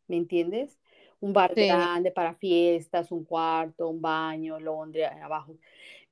[0.08, 0.78] ¿me entiendes?
[1.20, 1.62] Un bar Sí.
[1.66, 5.56] grande para fiestas, un cuarto, un baño, Londres abajo.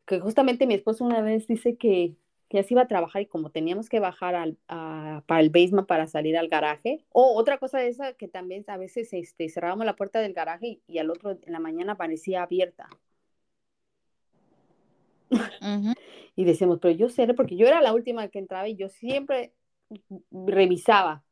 [0.06, 2.16] Que justamente mi esposo una vez dice que,
[2.48, 5.86] que así iba a trabajar y como teníamos que bajar al, a- para el basement
[5.88, 7.04] para salir al garaje.
[7.10, 10.66] O otra cosa de esa que también a veces este, cerrábamos la puerta del garaje
[10.68, 12.88] y, y al otro en la mañana parecía abierta.
[16.36, 19.54] Y decimos, pero yo sé, porque yo era la última que entraba y yo siempre
[20.32, 21.24] revisaba.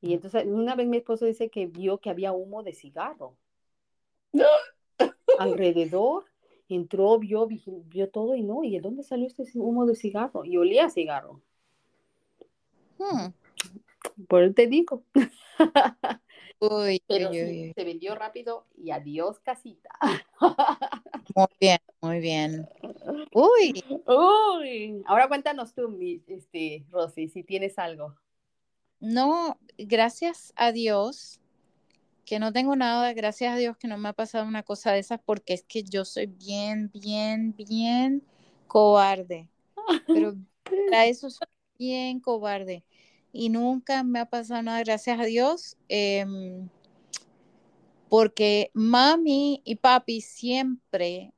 [0.00, 3.36] Y entonces una vez mi esposo dice que vio que había humo de cigarro
[5.36, 6.24] alrededor.
[6.74, 10.44] Entró, vio, vi- vio todo y no, ¿y de dónde salió este humo de cigarro?
[10.44, 11.40] Y olía a cigarro.
[12.98, 13.32] Mm.
[14.28, 15.02] Por eso te digo.
[16.60, 17.72] Uy, Pero uy, sí, uy, uy.
[17.74, 19.90] se vendió rápido y adiós casita.
[21.34, 22.68] Muy bien, muy bien.
[23.32, 28.14] Uy, Uy, ahora cuéntanos tú, mi, este, Rosy, si tienes algo.
[29.00, 31.40] no, gracias a Dios
[32.32, 35.00] que no tengo nada, gracias a Dios que no me ha pasado una cosa de
[35.00, 38.22] esas porque es que yo soy bien, bien, bien
[38.66, 39.50] cobarde.
[40.06, 40.34] Pero
[40.90, 41.46] para eso soy
[41.78, 42.84] bien cobarde.
[43.34, 45.76] Y nunca me ha pasado nada, gracias a Dios.
[45.90, 46.70] em,
[48.08, 51.34] porque mami y papi siempre,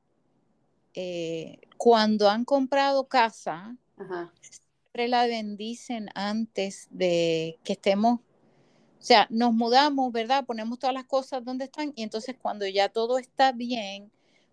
[0.93, 4.31] eh, cuando han comprado casa, Ajá.
[4.39, 8.21] siempre la bendicen antes de que estemos,
[8.99, 10.45] o sea, nos mudamos, ¿verdad?
[10.45, 14.11] Ponemos todas las cosas donde están y entonces cuando ya todo está bien,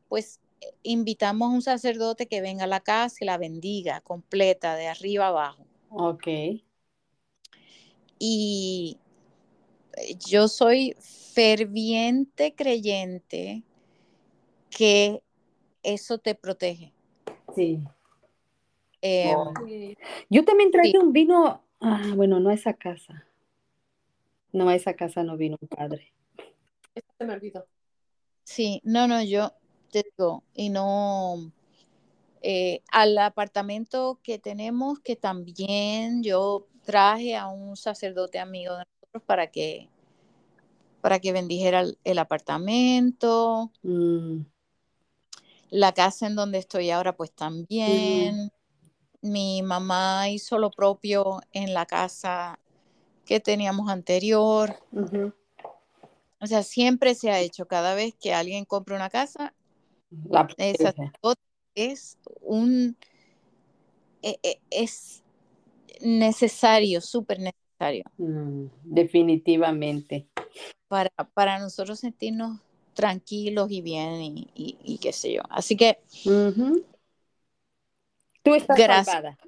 [0.08, 4.76] pues eh, invitamos a un sacerdote que venga a la casa y la bendiga completa,
[4.76, 5.64] de arriba abajo.
[5.90, 6.26] Ok.
[8.18, 8.98] Y
[9.96, 13.62] eh, yo soy ferviente creyente
[14.70, 15.22] que
[15.82, 16.92] eso te protege.
[17.54, 17.80] Sí.
[19.00, 19.36] Em.
[20.30, 20.96] Yo también traje Sí.
[20.98, 23.26] un vino, ah, bueno, no a esa casa.
[24.52, 26.12] No a esa casa no vino un padre.
[26.94, 27.66] Eso se me olvidó.
[28.44, 29.52] Sí, no, no, yo
[29.90, 31.52] te digo, y no,
[32.42, 39.22] eh, al apartamento que tenemos, que también yo traje a un sacerdote amigo de nosotros
[39.24, 39.88] para que,
[41.00, 44.42] para que bendijera el, el apartamento, Mm,
[45.70, 48.52] la casa en donde estoy ahora, pues también.
[49.22, 52.58] Mi mamá hizo lo propio en la casa
[53.24, 54.74] que teníamos anterior.
[56.40, 59.54] O sea, siempre se ha hecho, cada vez que alguien compra una casa,
[60.28, 61.40] La sacerdote
[61.74, 62.96] es un
[64.22, 65.22] e- e- es
[66.00, 70.28] necesario, súper necesario Mm, definitivamente.
[70.86, 72.60] para, para nosotros sentirnos
[72.94, 75.42] tranquilos y bien y, y- y qué sé yo.
[75.48, 75.98] Así que.
[78.42, 79.06] Tú estás Gracias.
[79.06, 79.38] salvada.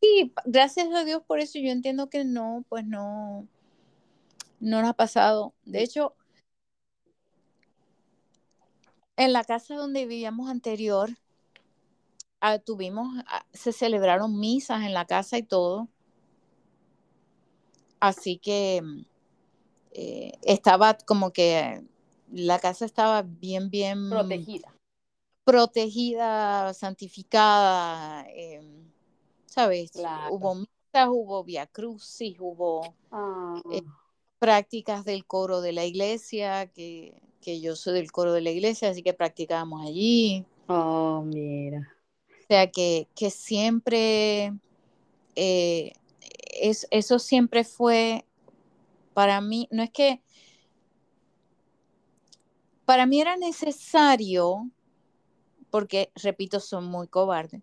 [0.00, 3.46] Sí, gracias a Dios por eso yo entiendo que no, pues no,
[4.60, 5.54] no nos ha pasado.
[5.64, 6.14] De hecho,
[9.16, 11.10] en la casa donde vivíamos anterior,
[12.40, 15.88] ah, tuvimos, ah, se celebraron misas en la casa y todo.
[18.00, 19.00] Así que, mm,
[19.92, 21.82] eh, estaba como que
[22.30, 24.72] la casa estaba bien, bien Protegida.
[25.44, 28.60] protegida, santificada, eh,
[29.48, 29.90] ¿sabes?
[29.92, 30.34] Claro.
[30.34, 33.82] Hubo misas, hubo via crucis, hubo Ah, Eh,
[34.38, 38.90] prácticas del coro de la iglesia, que, que yo soy del coro de la iglesia,
[38.90, 40.46] así que practicábamos allí.
[40.68, 41.88] oh, mira.
[42.30, 44.54] O sea, que, que siempre,
[45.36, 45.92] eh,
[46.60, 48.26] es, eso siempre fue,
[49.14, 50.22] para mí, no es que,
[52.84, 54.70] para mí era necesario,
[55.70, 57.62] porque, repito, son muy cobardes,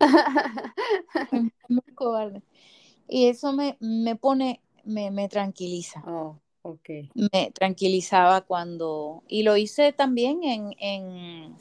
[1.68, 2.42] muy cobardes.
[3.08, 6.02] Y eso me, me pone, me, me tranquiliza.
[6.06, 6.88] oh, ok.
[7.14, 11.56] me tranquilizaba cuando, y lo hice también en, en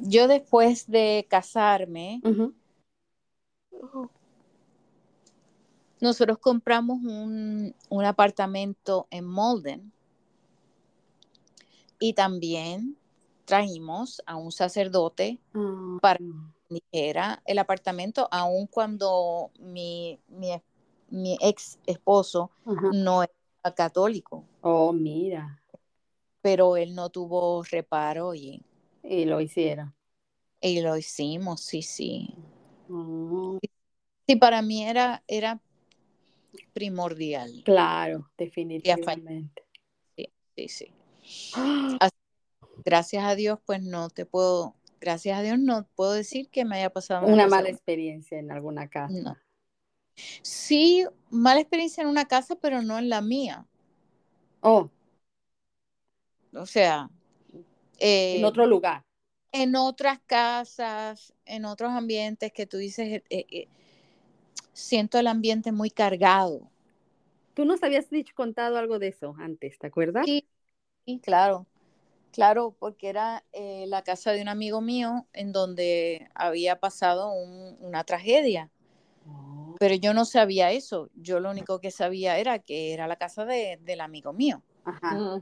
[0.00, 2.20] yo después de casarme,
[6.00, 9.92] nosotros compramos un, un apartamento en Molden
[11.98, 12.96] y también
[13.44, 16.20] trajimos a un sacerdote Ah, Para-
[16.90, 20.50] era el apartamento, aun cuando mi, mi,
[21.10, 22.90] mi ex esposo ajá.
[22.92, 25.62] no era católico, Oh, mira.
[26.42, 28.62] pero él no tuvo reparo y,
[29.02, 29.94] Y lo hiciera.
[30.60, 32.34] y lo hicimos, sí, sí.
[32.90, 33.58] Oh,
[34.26, 35.60] Sí, para mí era, era
[36.72, 37.62] primordial.
[37.64, 39.62] claro, definitivamente.
[40.56, 40.86] Sí, sí.
[41.54, 42.08] Ah,
[42.84, 46.76] Gracias a Dios, pues no te puedo, gracias a Dios no puedo decir que me
[46.76, 49.12] haya pasado Una mala experiencia en alguna casa.
[49.12, 49.36] No.
[50.42, 53.66] Sí, mala experiencia en una casa, pero no en la mía.
[54.62, 54.90] Oh,
[56.56, 57.10] O sea,
[57.98, 59.02] eh, en otro lugar.
[59.52, 63.68] en otras casas, en otros ambientes que tú dices, eh, eh,
[64.72, 66.70] siento el ambiente muy cargado.
[67.54, 70.26] Tú nos habías dicho, contado algo de eso antes, ¿te acuerdas?
[70.26, 70.46] Sí,
[71.06, 71.66] sí, claro,
[72.34, 77.76] claro, porque era eh, la casa de un amigo mío en donde había pasado un-
[77.80, 78.70] una tragedia,
[79.26, 83.16] Oh, pero yo no sabía eso, yo lo único que sabía era que era la
[83.16, 84.62] casa de- del amigo mío.
[84.84, 85.40] Ajá.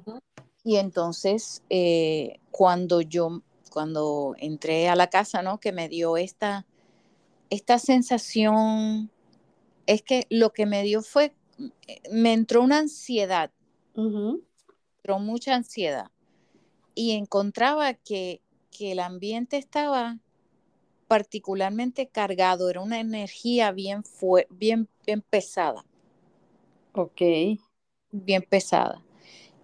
[0.64, 5.58] Y entonces, eh, cuando yo, cuando entré a la casa, ¿no?
[5.58, 6.66] Que me dio esta,
[7.50, 9.10] esta sensación,
[9.86, 11.34] es que lo que me dio fue,
[11.88, 13.50] eh, me entró una ansiedad,
[13.96, 14.44] Ujú.
[14.98, 16.10] entró mucha ansiedad.
[16.94, 20.18] Y encontraba que, que el ambiente estaba
[21.08, 25.84] particularmente cargado, era una energía bien, fue, bien, bien pesada,
[26.94, 27.20] Ok.
[28.10, 29.02] bien pesada.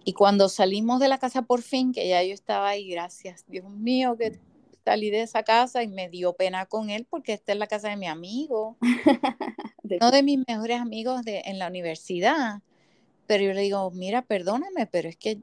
[0.03, 3.69] Y cuando salimos de la casa por fin, que ya yo estaba ahí, gracias, Dios
[3.69, 4.39] mío, que
[4.85, 7.89] salí de esa casa y me dio pena con él porque esta es la casa
[7.89, 8.77] de mi amigo,
[9.83, 12.61] De- no de mis mejores amigos de, en la universidad.
[13.27, 15.39] Pero yo le digo, mira, perdóname, pero es que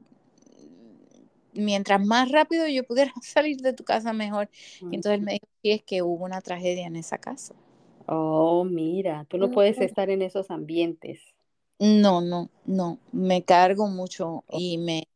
[1.57, 4.49] mientras más rápido yo pudiera salir de tu casa, mejor.
[4.89, 7.55] Y entonces me dijo, sí, es que hubo una tragedia en esa casa.
[8.07, 11.21] Oh, mira, tú no puedes estar en esos ambientes.
[11.79, 15.07] No, no, no, me cargo mucho y me,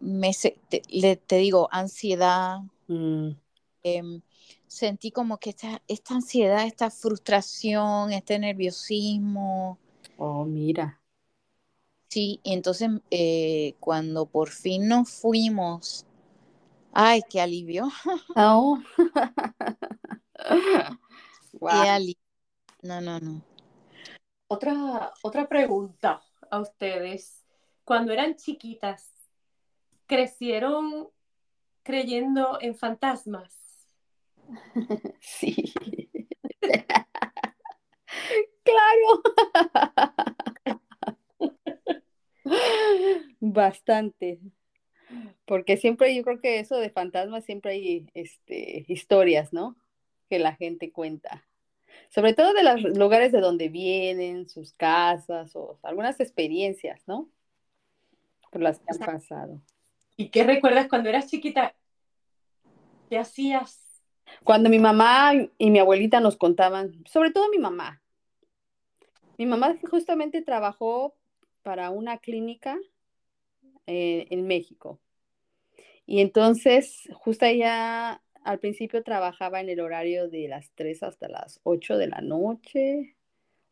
[0.00, 0.32] me
[0.68, 2.58] te, le- te digo, ansiedad,
[2.88, 3.36] Mm,
[3.84, 4.20] em,
[4.66, 9.78] sentí como que esta, esta ansiedad, esta frustración, este nerviosismo,
[10.18, 11.00] Oh, mira.
[12.14, 16.06] Sí, y entonces eh, cuando por fin nos fuimos,
[16.92, 17.88] ay, qué alivio,
[18.36, 18.78] Oh.
[20.48, 20.96] qué
[21.60, 21.88] Wow.
[21.88, 22.22] alivio,
[22.82, 23.42] no, no, no.
[24.46, 27.42] Otra, otra pregunta a ustedes.
[27.84, 29.10] Cuando eran chiquitas,
[30.06, 31.08] ¿crecieron
[31.82, 33.58] creyendo en fantasmas?
[35.20, 35.74] Sí.
[38.62, 39.22] Claro.
[43.40, 44.40] Bastante.
[45.44, 49.76] Porque siempre yo creo que eso de fantasmas siempre hay este, historias, ¿no?
[50.28, 51.46] Que la gente cuenta.
[52.08, 57.28] Sobre todo de los lugares de donde vienen, sus casas o algunas experiencias, ¿no?
[58.50, 59.60] Por las que han pasado.
[60.16, 61.74] ¿Y qué recuerdas cuando eras chiquita?
[63.10, 64.02] ¿Qué hacías?
[64.42, 68.00] Cuando mi mamá y mi abuelita nos contaban, sobre todo mi mamá.
[69.36, 71.14] Mi mamá justamente trabajó
[71.64, 72.78] para una clínica
[73.88, 75.00] eh, en México.
[76.06, 81.60] Y entonces, justo ella al principio trabajaba en el horario de las 3 hasta las
[81.64, 83.16] 8 de la noche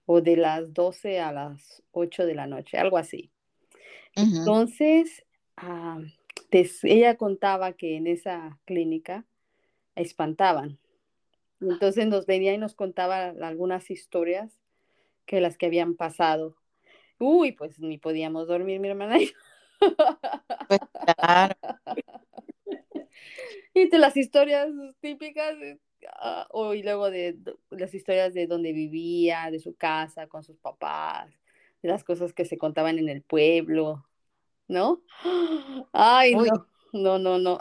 [0.07, 3.30] o de las 12 a las 8 de la noche, algo así.
[4.16, 5.24] Entonces,
[5.57, 6.01] ah,
[6.51, 9.26] des- ella contaba que en esa clínica
[9.95, 10.78] espantaban.
[11.61, 14.59] Entonces nos venía y nos contaba algunas historias
[15.26, 16.57] que las que habían pasado.
[17.19, 19.33] Uy, pues ni podíamos dormir mi hermana y yo.
[20.69, 20.81] Pues
[21.17, 21.55] claro.
[23.75, 24.69] Y de las historias
[25.01, 25.57] típicas,
[26.51, 27.39] o y luego de
[27.71, 31.31] las historias de donde vivía, de su casa, con sus papás,
[31.83, 34.07] de las cosas que se contaban en el pueblo,
[34.69, 35.03] ¿no?
[35.93, 36.51] Ay, Uy.
[36.93, 37.59] no, no, no, no.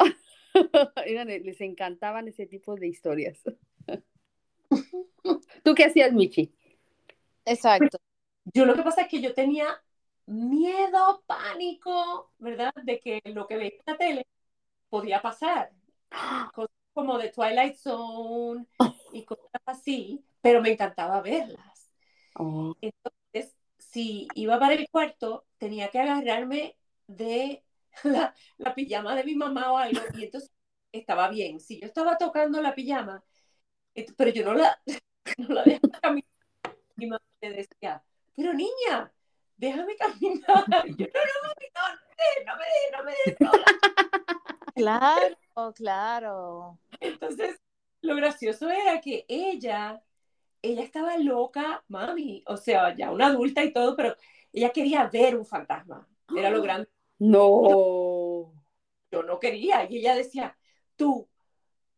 [1.45, 3.41] Les encantaban ese tipo de historias.
[5.63, 6.51] ¿Tú qué hacías, Michi?
[7.45, 7.97] Exacto.
[8.45, 9.67] Yo lo que pasa es que yo tenía
[10.25, 12.73] miedo, pánico, ¿verdad?
[12.83, 14.27] De que lo que veía en la tele
[14.89, 15.71] podía pasar.
[16.55, 18.65] Cosas como de Twilight Zone
[19.13, 21.89] y cosas así, pero me encantaba verlas.
[22.39, 26.77] Oh, Entonces, si iba para el cuarto, tenía que agarrarme
[27.07, 27.63] de
[28.03, 30.51] la, la pijama de mi mamá o algo, y entonces
[30.91, 31.59] estaba bien.
[31.59, 33.23] Si yo estaba tocando la pijama,
[34.17, 34.81] pero yo no la,
[35.37, 36.29] no la dejaba caminar,
[36.97, 38.03] mi mamá me decía,
[38.35, 39.11] pero niña,
[39.57, 40.41] déjame caminar.
[40.97, 43.65] Yo, no, no, mami, no, no me dejes, no me dejes, no me dejes sola".
[44.73, 46.79] Claro, claro.
[46.99, 47.59] Entonces,
[48.01, 50.01] lo gracioso era que ella,
[50.61, 54.15] ella estaba loca, mami, o sea, ya una adulta y todo, pero
[54.53, 56.07] ella quería ver un fantasma.
[56.35, 56.89] Era lo grande.
[57.19, 58.53] no.
[59.11, 59.83] Yo no quería.
[59.89, 60.57] Y ella decía,
[60.95, 61.27] tú,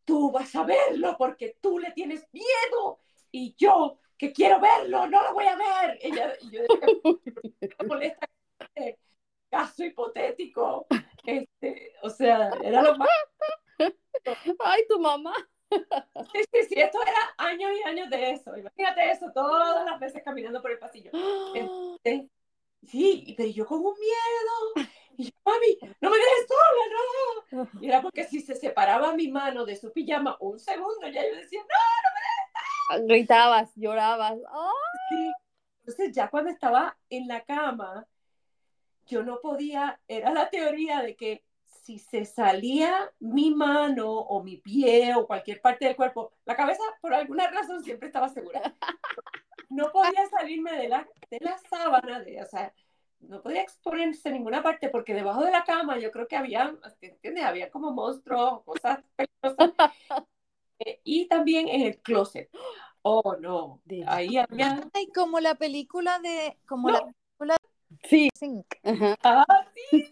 [0.03, 2.99] tú vas a verlo porque tú le tienes miedo.
[3.33, 5.97] Y yo, que quiero verlo, no lo voy a ver.
[6.01, 6.87] Ella, y yo decía,
[7.79, 8.29] me molesta
[8.59, 8.99] este
[9.49, 10.85] caso hipotético.
[11.25, 13.09] Este, o sea, era lo más
[14.59, 15.33] Ay, tu mamá.
[16.31, 18.55] Sí, sí, sí, esto era años y años de eso.
[18.55, 21.09] Imagínate eso, todas las veces caminando por el pasillo.
[22.03, 22.29] Sí,
[22.83, 24.87] Sí, pero yo con un miedo.
[25.17, 27.81] Y yo, mami, no me dejes sola, no.
[27.81, 31.35] Y era porque si se separaba mi mano de su pijama un segundo, ya yo
[31.35, 32.12] decía, no.
[33.01, 34.39] Gritabas, llorabas.
[34.49, 34.71] ¡Ah!
[35.09, 35.31] Sí.
[35.79, 38.07] Entonces ya cuando estaba en la cama,
[39.05, 44.57] yo no podía, era la teoría de que si se salía mi mano o mi
[44.57, 48.73] pie o cualquier parte del cuerpo, la cabeza por alguna razón siempre estaba segura.
[49.69, 52.73] No podía salirme de la, de la sábana, de, o sea,
[53.19, 56.75] no podía exponerse en ninguna parte porque debajo de la cama yo creo que había,
[57.01, 57.43] ¿entiendes?
[57.43, 59.73] Había como monstruos, cosas peligrosas.
[60.85, 62.49] Eh, y también en el closet.
[63.01, 63.81] Oh, no.
[64.07, 64.89] Ahí había...
[64.93, 66.93] Ay, como la película de, como No.
[66.93, 67.57] la película
[68.03, 68.23] Sí.
[68.25, 68.65] de Sync.
[68.83, 69.15] Ajá.
[69.23, 69.45] Ah,
[69.91, 70.09] sí.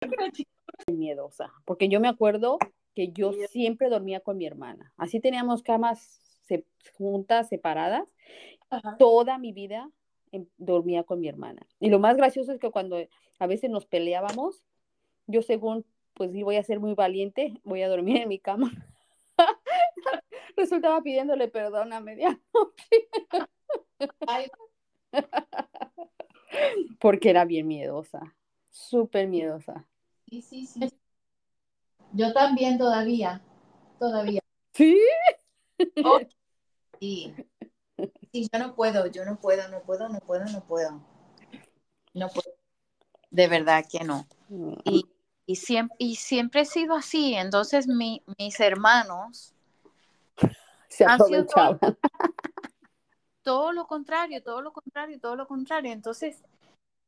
[0.88, 2.58] miedosa, porque yo me acuerdo
[2.94, 3.40] que yo Sí.
[3.48, 4.92] siempre dormía con mi hermana.
[4.96, 6.66] Así teníamos camas se-
[6.98, 8.08] juntas, separadas.
[8.68, 8.96] Ajá.
[8.98, 9.90] Toda mi vida
[10.32, 11.66] em, dormía con mi hermana.
[11.78, 12.96] Y lo más gracioso es que cuando
[13.38, 14.62] a veces nos peleábamos,
[15.26, 15.84] yo según,
[16.14, 18.72] pues sí, voy a ser muy valiente, voy a dormir en mi cama.
[20.56, 22.40] Resultaba pidiéndole perdón a medianoche
[27.00, 28.34] porque era bien miedosa,
[28.70, 29.86] súper miedosa.
[30.28, 30.88] Sí, sí, sí.
[32.12, 33.42] Yo también todavía,
[33.98, 34.40] todavía.
[34.72, 34.98] ¿Sí?
[37.00, 37.34] Sí.
[38.32, 41.00] Sí, yo no puedo, yo no puedo, no puedo, no puedo, no puedo.
[42.14, 42.54] No puedo.
[43.30, 44.28] De verdad que no.
[44.84, 45.04] Y,
[45.46, 47.34] y, siempre, y siempre he sido así.
[47.34, 49.54] Entonces mi- mis hermanos,
[50.88, 51.46] Se Han sido
[53.42, 55.92] todo lo contrario, todo lo contrario, todo lo contrario.
[55.92, 56.42] Entonces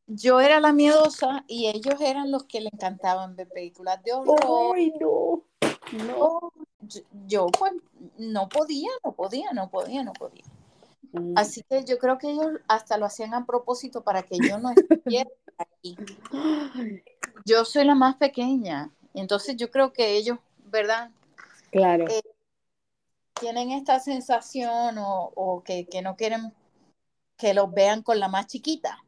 [0.06, 4.74] yo era la miedosa y ellos eran los que le encantaban ver películas de horror.
[4.76, 5.44] ¡Ay, no!
[5.92, 6.52] No.
[6.80, 7.72] Yo, yo, pues
[8.18, 10.44] no podía, no podía, no podía, no podía.
[11.12, 11.34] Mm.
[11.38, 14.70] Así que yo creo que ellos hasta lo hacían a propósito para que yo no
[14.70, 15.96] estuviera aquí.
[17.44, 21.10] Yo soy la más pequeña, entonces yo creo que ellos, ¿verdad?
[21.70, 22.06] Claro.
[22.08, 22.22] Eh,
[23.38, 26.54] Tienen esta sensación o, o que, que no quieren
[27.36, 29.02] que los vean con la más chiquita.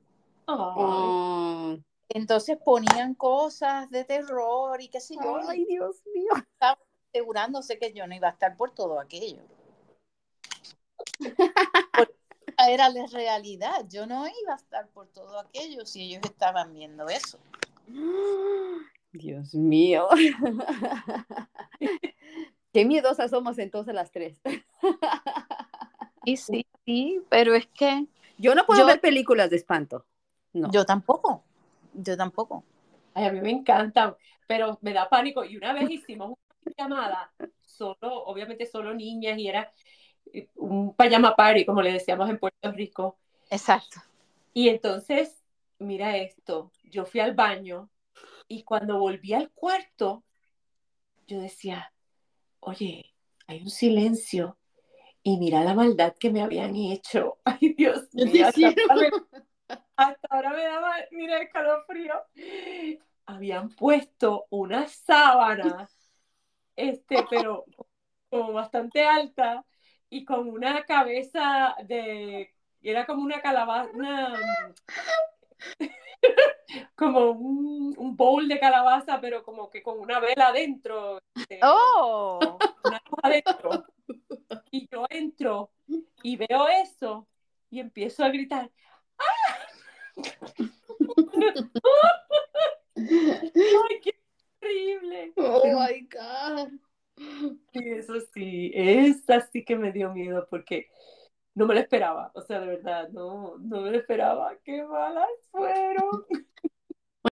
[0.46, 1.76] Ah.
[2.08, 6.30] Entonces ponían cosas de terror y qué sé yo, Ay, Dios mío.
[7.12, 9.42] asegurándose que yo no iba a estar por todo aquello.
[11.18, 12.14] Porque
[12.68, 17.08] era la realidad, yo no iba a estar por todo aquello si ellos estaban viendo
[17.08, 17.38] eso.
[19.12, 20.08] Dios mío.
[22.72, 24.40] Qué miedosas somos entonces las tres.
[26.24, 28.06] Y sí, sí, pero es que
[28.38, 30.04] Yo no puedo Yo- ver películas de espanto.
[30.52, 30.70] No.
[30.70, 31.44] yo tampoco,
[31.92, 32.64] yo tampoco.
[33.12, 34.16] Ay, a mí me encantan,
[34.46, 35.44] pero me da pánico.
[35.44, 36.34] Y una vez hicimos
[36.64, 37.30] una llamada,
[37.62, 39.70] solo, obviamente solo niñas, y era
[40.32, 43.18] eh, un pajama party, como le decíamos en Puerto Rico.
[43.50, 44.00] Exacto.
[44.54, 45.34] Y entonces,
[45.78, 47.90] mira esto, yo fui al baño
[48.48, 50.24] y cuando volví al cuarto,
[51.26, 51.92] yo decía,
[52.60, 53.14] oye,
[53.46, 54.58] hay un silencio.
[55.22, 57.38] y mira la maldad que me habían hecho.
[57.44, 59.10] Ay, Dios ¿Qué te mío, hasta, ahora me-
[59.96, 62.14] hasta ahora me daba, mira, escalofrío.
[63.26, 65.88] Habían puesto una sábana,
[66.76, 67.64] este, pero
[68.30, 69.64] como bastante alta
[70.10, 74.38] y con una cabeza de, era como una calabaza, una-
[76.94, 81.18] como un, un bowl de calabaza, pero como que con una vela adentro.
[81.34, 82.58] este, ¡Oh!
[82.84, 83.86] una luz adentro.
[84.70, 85.70] Y yo entro
[86.22, 87.26] y veo eso
[87.70, 88.70] y empiezo a gritar.
[92.96, 94.18] ¡Ay, qué
[94.60, 95.32] terrible!
[95.36, 96.68] Oh my God.
[97.72, 100.90] Sí, eso sí, esa sí que me dio miedo porque
[101.56, 102.30] no me lo esperaba.
[102.34, 104.54] O sea, de verdad, no, no me lo esperaba.
[104.62, 106.26] ¡Qué malas fueron!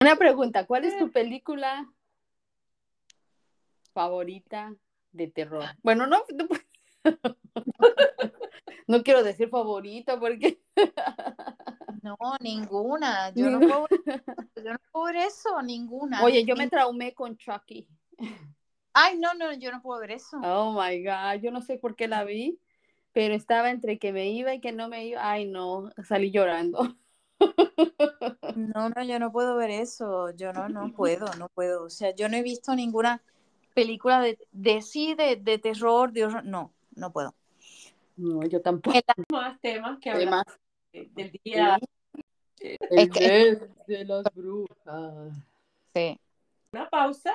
[0.00, 1.88] Una pregunta, ¿cuál es tu película
[3.92, 4.74] favorita
[5.12, 5.64] de terror?
[5.82, 6.48] Bueno, no, no,
[8.88, 10.60] no quiero decir favorita porque
[12.02, 13.30] No, ninguna.
[13.34, 13.86] Yo no, puedo,
[14.56, 16.22] yo no puedo ver eso, ninguna.
[16.22, 17.88] Oye, yo me traumé con Chucky.
[18.92, 20.38] Ay, no, no, yo no puedo ver eso.
[20.42, 22.58] Oh my God, yo no sé por qué la vi,
[23.14, 25.26] pero estaba entre que me iba y que no me iba.
[25.30, 26.94] Ay, no, salí llorando.
[28.56, 30.30] No, no, yo no puedo ver eso.
[30.36, 31.84] Yo no, no puedo, no puedo.
[31.84, 33.20] O sea, yo no he visto ninguna
[33.74, 36.44] película de, de sí, de, de terror, de horror.
[36.44, 37.34] No, no puedo.
[38.16, 38.96] No, yo tampoco.
[39.30, 40.44] Más temas que hablar Además,
[40.92, 41.78] de- del día.
[42.60, 45.34] el Es que- mes de las brujas.
[45.94, 46.20] Sí.
[46.72, 47.34] Una pausa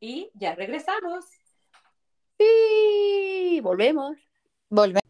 [0.00, 1.24] y ya regresamos.
[2.38, 4.16] Sí, volvemos.
[4.70, 5.02] Volvemos.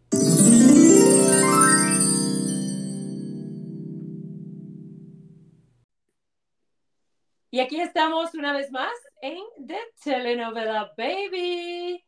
[7.50, 12.04] Y aquí estamos una vez más en The Telenovela Baby.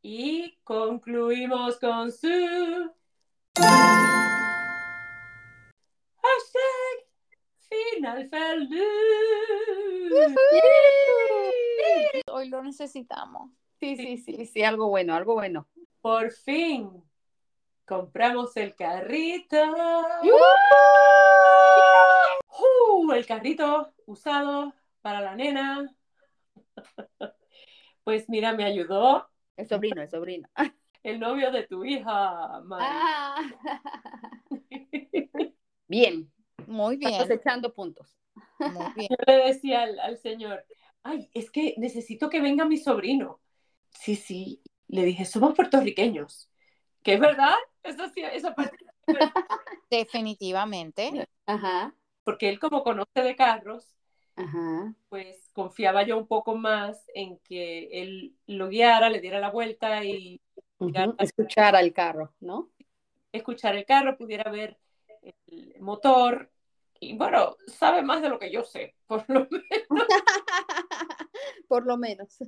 [0.00, 2.28] Y concluimos con su
[6.14, 7.04] hashtag
[7.68, 8.82] final feliz.
[12.30, 13.50] Hoy lo necesitamos.
[13.80, 15.68] Sí, sí, sí, sí, algo bueno, algo bueno.
[16.04, 17.02] Por fin
[17.86, 19.56] compramos el carrito.
[22.52, 23.12] ¡Uh!
[23.12, 25.96] el carrito usado para la nena.
[28.04, 30.46] Pues mira, me ayudó El sobrino, el sobrino.
[31.02, 32.84] el novio de tu hija, Mari.
[32.86, 33.42] Ah.
[35.88, 36.30] Bien,
[36.66, 38.18] Muy bien, cosechando puntos.
[38.58, 39.08] muy bien.
[39.08, 40.66] Yo le decía al, al señor,
[41.02, 43.40] ay, es que necesito que venga mi sobrino.
[43.88, 44.60] Sí, sí.
[44.88, 46.50] Le dije, somos puertorriqueños.
[47.02, 47.54] ¿Que es verdad?
[47.82, 48.84] Eso sí, esa parte.
[49.90, 51.26] Definitivamente.
[51.46, 53.94] Ajá, Porque él como conoce de carros,
[54.36, 54.94] ajá.
[55.08, 60.04] pues confiaba yo un poco más en que él lo guiara, le diera la vuelta
[60.04, 60.40] y
[60.78, 62.70] Ujú, Escuchar al carro, ¿no?
[63.32, 64.78] escuchar el carro, pudiera ver
[65.46, 66.50] el motor.
[67.00, 68.94] Y bueno, sabe más de lo que yo sé.
[69.06, 69.88] Por lo menos
[71.68, 72.38] Por lo menos.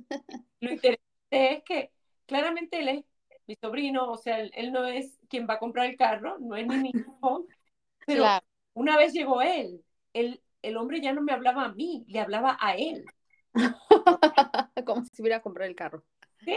[0.61, 1.91] lo interesante es que
[2.27, 3.05] claramente él es
[3.47, 6.55] mi sobrino, o sea, él, él no es quien va a comprar el carro, no
[6.57, 7.47] es ni mi hijo,
[8.05, 8.45] pero Claro.
[8.75, 12.57] una vez llegó él, el, el hombre ya no me hablaba a mí, le hablaba
[12.61, 13.05] a él.
[14.85, 16.03] Como si hubiera comprado el carro.
[16.45, 16.55] Sí,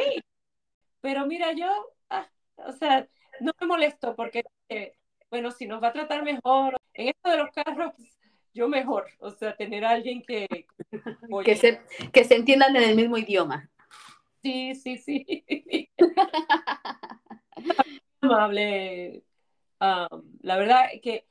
[1.01, 1.67] pero mira, yo,
[2.11, 3.09] ah, o sea,
[3.41, 4.95] no me molesto porque, eh,
[5.31, 7.95] bueno, si nos va a tratar mejor, en esto de los carros,
[8.55, 10.47] yo mejor, o sea, tener a alguien que,
[11.31, 11.81] oye, Que se,
[12.13, 13.71] que se entiendan en el mismo idioma.
[14.43, 15.91] Sí, sí, sí,
[18.21, 19.25] amable,
[19.81, 21.27] um, la verdad que,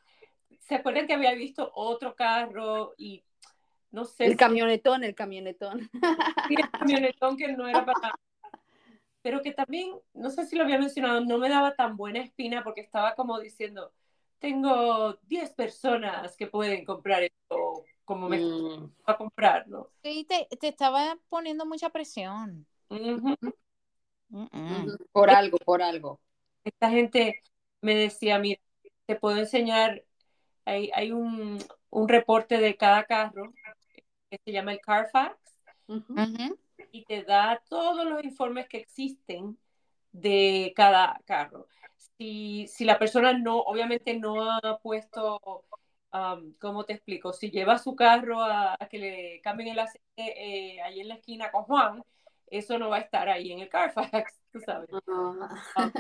[0.60, 3.24] ¿se acuerdan que había visto otro carro y
[3.92, 5.90] no sé El si- camionetón, el camionetón.
[6.48, 8.14] Sí, el camionetón que no era para.
[9.22, 12.64] Pero que también, no sé si lo había mencionado, no me daba tan buena espina
[12.64, 13.94] porque estaba como diciendo,
[14.40, 19.92] tengo 10 personas que pueden comprar esto, como me Mm, va a comprar, ¿no?
[20.04, 22.68] Sí, te, te estaba poniendo mucha presión.
[25.12, 26.20] Por algo, por algo.
[26.64, 27.42] Esta gente
[27.82, 28.60] me decía, mira,
[29.06, 30.04] te puedo enseñar,
[30.66, 33.54] hay, hay un, un reporte de cada carro
[34.30, 35.38] que se llama el Carfax.
[36.92, 39.58] Y te da todos los informes que existen
[40.12, 41.68] de cada carro.
[42.18, 45.40] Si, si la persona no, obviamente no ha puesto,
[46.14, 47.34] um, ¿cómo te explico?
[47.34, 51.16] Si lleva su carro a, a que le cambien el aceite eh, ahí en la
[51.16, 52.04] esquina con Juan,
[52.52, 54.90] eso no va a estar ahí en el Carfax, tú sabes.
[55.76, 55.92] Ah,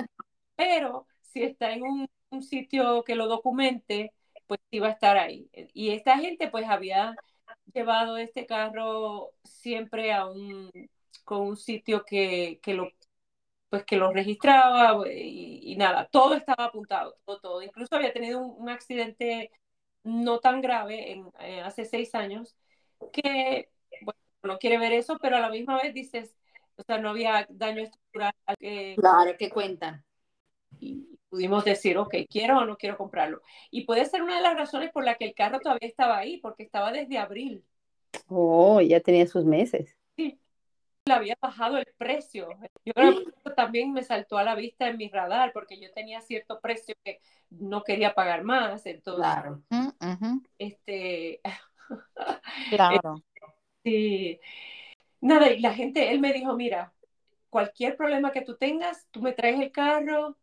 [0.56, 4.14] Pero si está en un, un sitio que lo documente,
[4.47, 5.50] pues sí va a estar ahí.
[5.74, 7.16] Y esta gente pues había
[7.74, 10.72] llevado este carro siempre a un,
[11.26, 12.89] con un sitio que, que lo
[13.70, 17.62] pues que lo registraba y, y nada, todo estaba apuntado, todo, todo.
[17.62, 19.52] Incluso había tenido un, un accidente
[20.04, 22.56] no tan grave en, eh, hace seis años
[23.14, 23.70] que,
[24.02, 26.36] bueno, no quiere ver eso, pero a la misma vez dices,
[26.80, 28.34] o sea, no había daño estructural.
[28.60, 30.04] eh, Claro, ¿qué cuentan?
[30.80, 33.42] y pudimos decir, ok, quiero o no quiero comprarlo.
[33.72, 36.38] Y puede ser una de las razones por la que el carro todavía estaba ahí,
[36.38, 37.64] porque estaba desde abril.
[38.28, 39.96] Oh, ya tenía sus meses.
[41.06, 42.50] Le había bajado el precio.
[42.86, 45.92] Yo creo que eso también me saltó a la vista en mi radar, porque yo
[45.94, 47.20] tenía cierto precio que
[47.50, 48.86] no quería pagar más.
[48.86, 49.62] Entonces, Claro.
[50.58, 51.42] Este,
[52.70, 53.24] Claro.
[53.84, 54.40] sí.
[55.22, 56.94] Nada, y la gente, él me dijo, mira,
[57.50, 60.38] cualquier problema que tú tengas, tú me traes el carro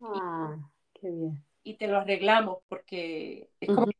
[0.00, 0.56] Ah,
[0.94, 1.44] qué bien.
[1.64, 3.92] y te lo arreglamos, porque es como Ujú.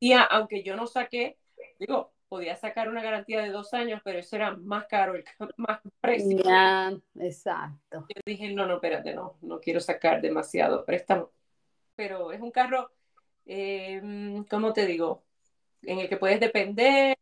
[0.00, 1.38] decía, aunque yo no saqué,
[1.78, 5.24] digo, podía sacar una garantía de dos años, pero eso era más caro, el,
[5.56, 6.38] más precio.
[6.44, 8.06] Ya, exacto.
[8.08, 11.30] Yo dije, no, no, espérate, no, no quiero sacar demasiado préstamo.
[11.94, 12.90] Pero es un carro,
[13.46, 14.00] eh,
[14.50, 15.24] ¿cómo te digo?
[15.82, 17.16] En el que puedes depender.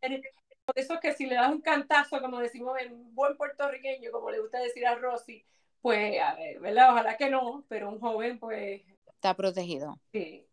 [0.70, 4.30] Por eso es que si le das un cantazo, como decimos en buen puertorriqueño, como
[4.30, 5.44] le gusta decir a Rosy,
[5.82, 6.92] pues, a ver, ¿verdad?
[6.92, 8.80] Ojalá que no, pero un joven, pues,
[9.16, 9.98] Está protegido.
[10.12, 10.46] sí.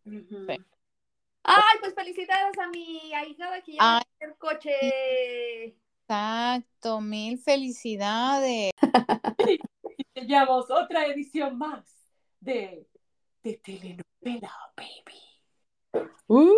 [1.44, 5.76] Ay, pues felicidades a mi ahijada que ya tener coche.
[6.10, 8.72] Exacto, mil felicidades.
[10.14, 11.86] Teníamos otra edición más
[12.40, 12.88] de,
[13.44, 16.10] de telenovela, baby.
[16.28, 16.54] Uh,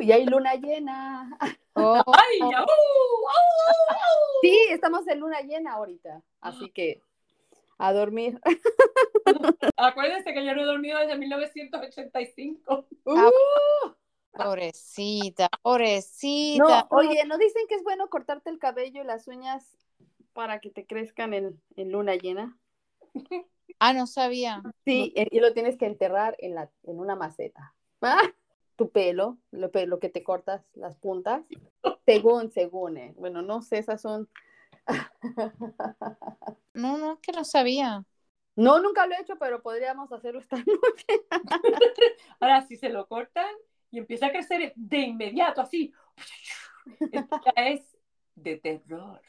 [0.00, 1.36] y hay luna llena.
[1.74, 2.38] Oh, ¡Ay!
[2.40, 3.94] ya, uh, uh, uh.
[4.42, 7.00] Sí, estamos en luna llena ahorita, así que
[7.78, 8.40] a dormir.
[9.76, 12.86] Acuérdense que yo no he dormido desde 1985.
[13.06, 13.30] Ah,
[14.36, 16.64] Uh, pobrecita, pobrecita.
[16.90, 19.64] no, oye, ¿no dicen que es bueno cortarte el cabello y las uñas
[20.32, 22.58] para que te crezcan en, en luna llena?
[23.78, 24.60] Ah, no sabía.
[24.84, 27.74] Sí, eh, y lo tienes que enterrar en, la, en una maceta.
[28.02, 28.20] Ah,
[28.76, 31.42] Tu pelo, lo, lo que te cortas las puntas,
[32.04, 33.14] según, según, eh.
[33.16, 34.28] Bueno, no sé, esas son...
[36.74, 38.04] No, no, es que no sabía.
[38.56, 41.26] No, nunca lo he hecho, pero podríamos hacerlo esta noche.
[42.40, 43.46] Ahora, si se lo cortan
[43.90, 45.92] y empieza a crecer de inmediato, así,
[47.56, 47.96] es
[48.34, 49.20] de terror.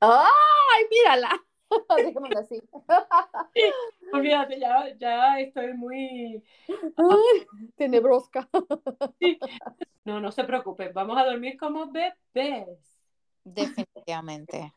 [0.00, 1.42] ¡Ay, mírala!
[1.96, 2.60] Dejémoslo así.
[4.12, 6.42] Olvídate, ya, ya estoy muy...
[6.68, 7.46] Ay,
[7.76, 8.48] tenebrosca.
[10.04, 12.98] No, no se preocupen, vamos a dormir como bebés.
[13.44, 14.74] Definitivamente.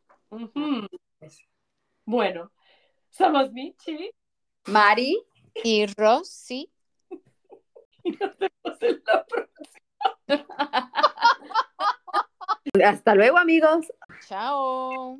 [2.06, 2.52] Bueno,
[3.10, 4.12] somos Michi
[4.68, 5.20] Mari,
[5.64, 6.72] Y Rosy,
[8.04, 10.48] y nos vemos en la próxima.
[12.84, 13.92] hasta luego, amigos.
[14.28, 15.20] chao.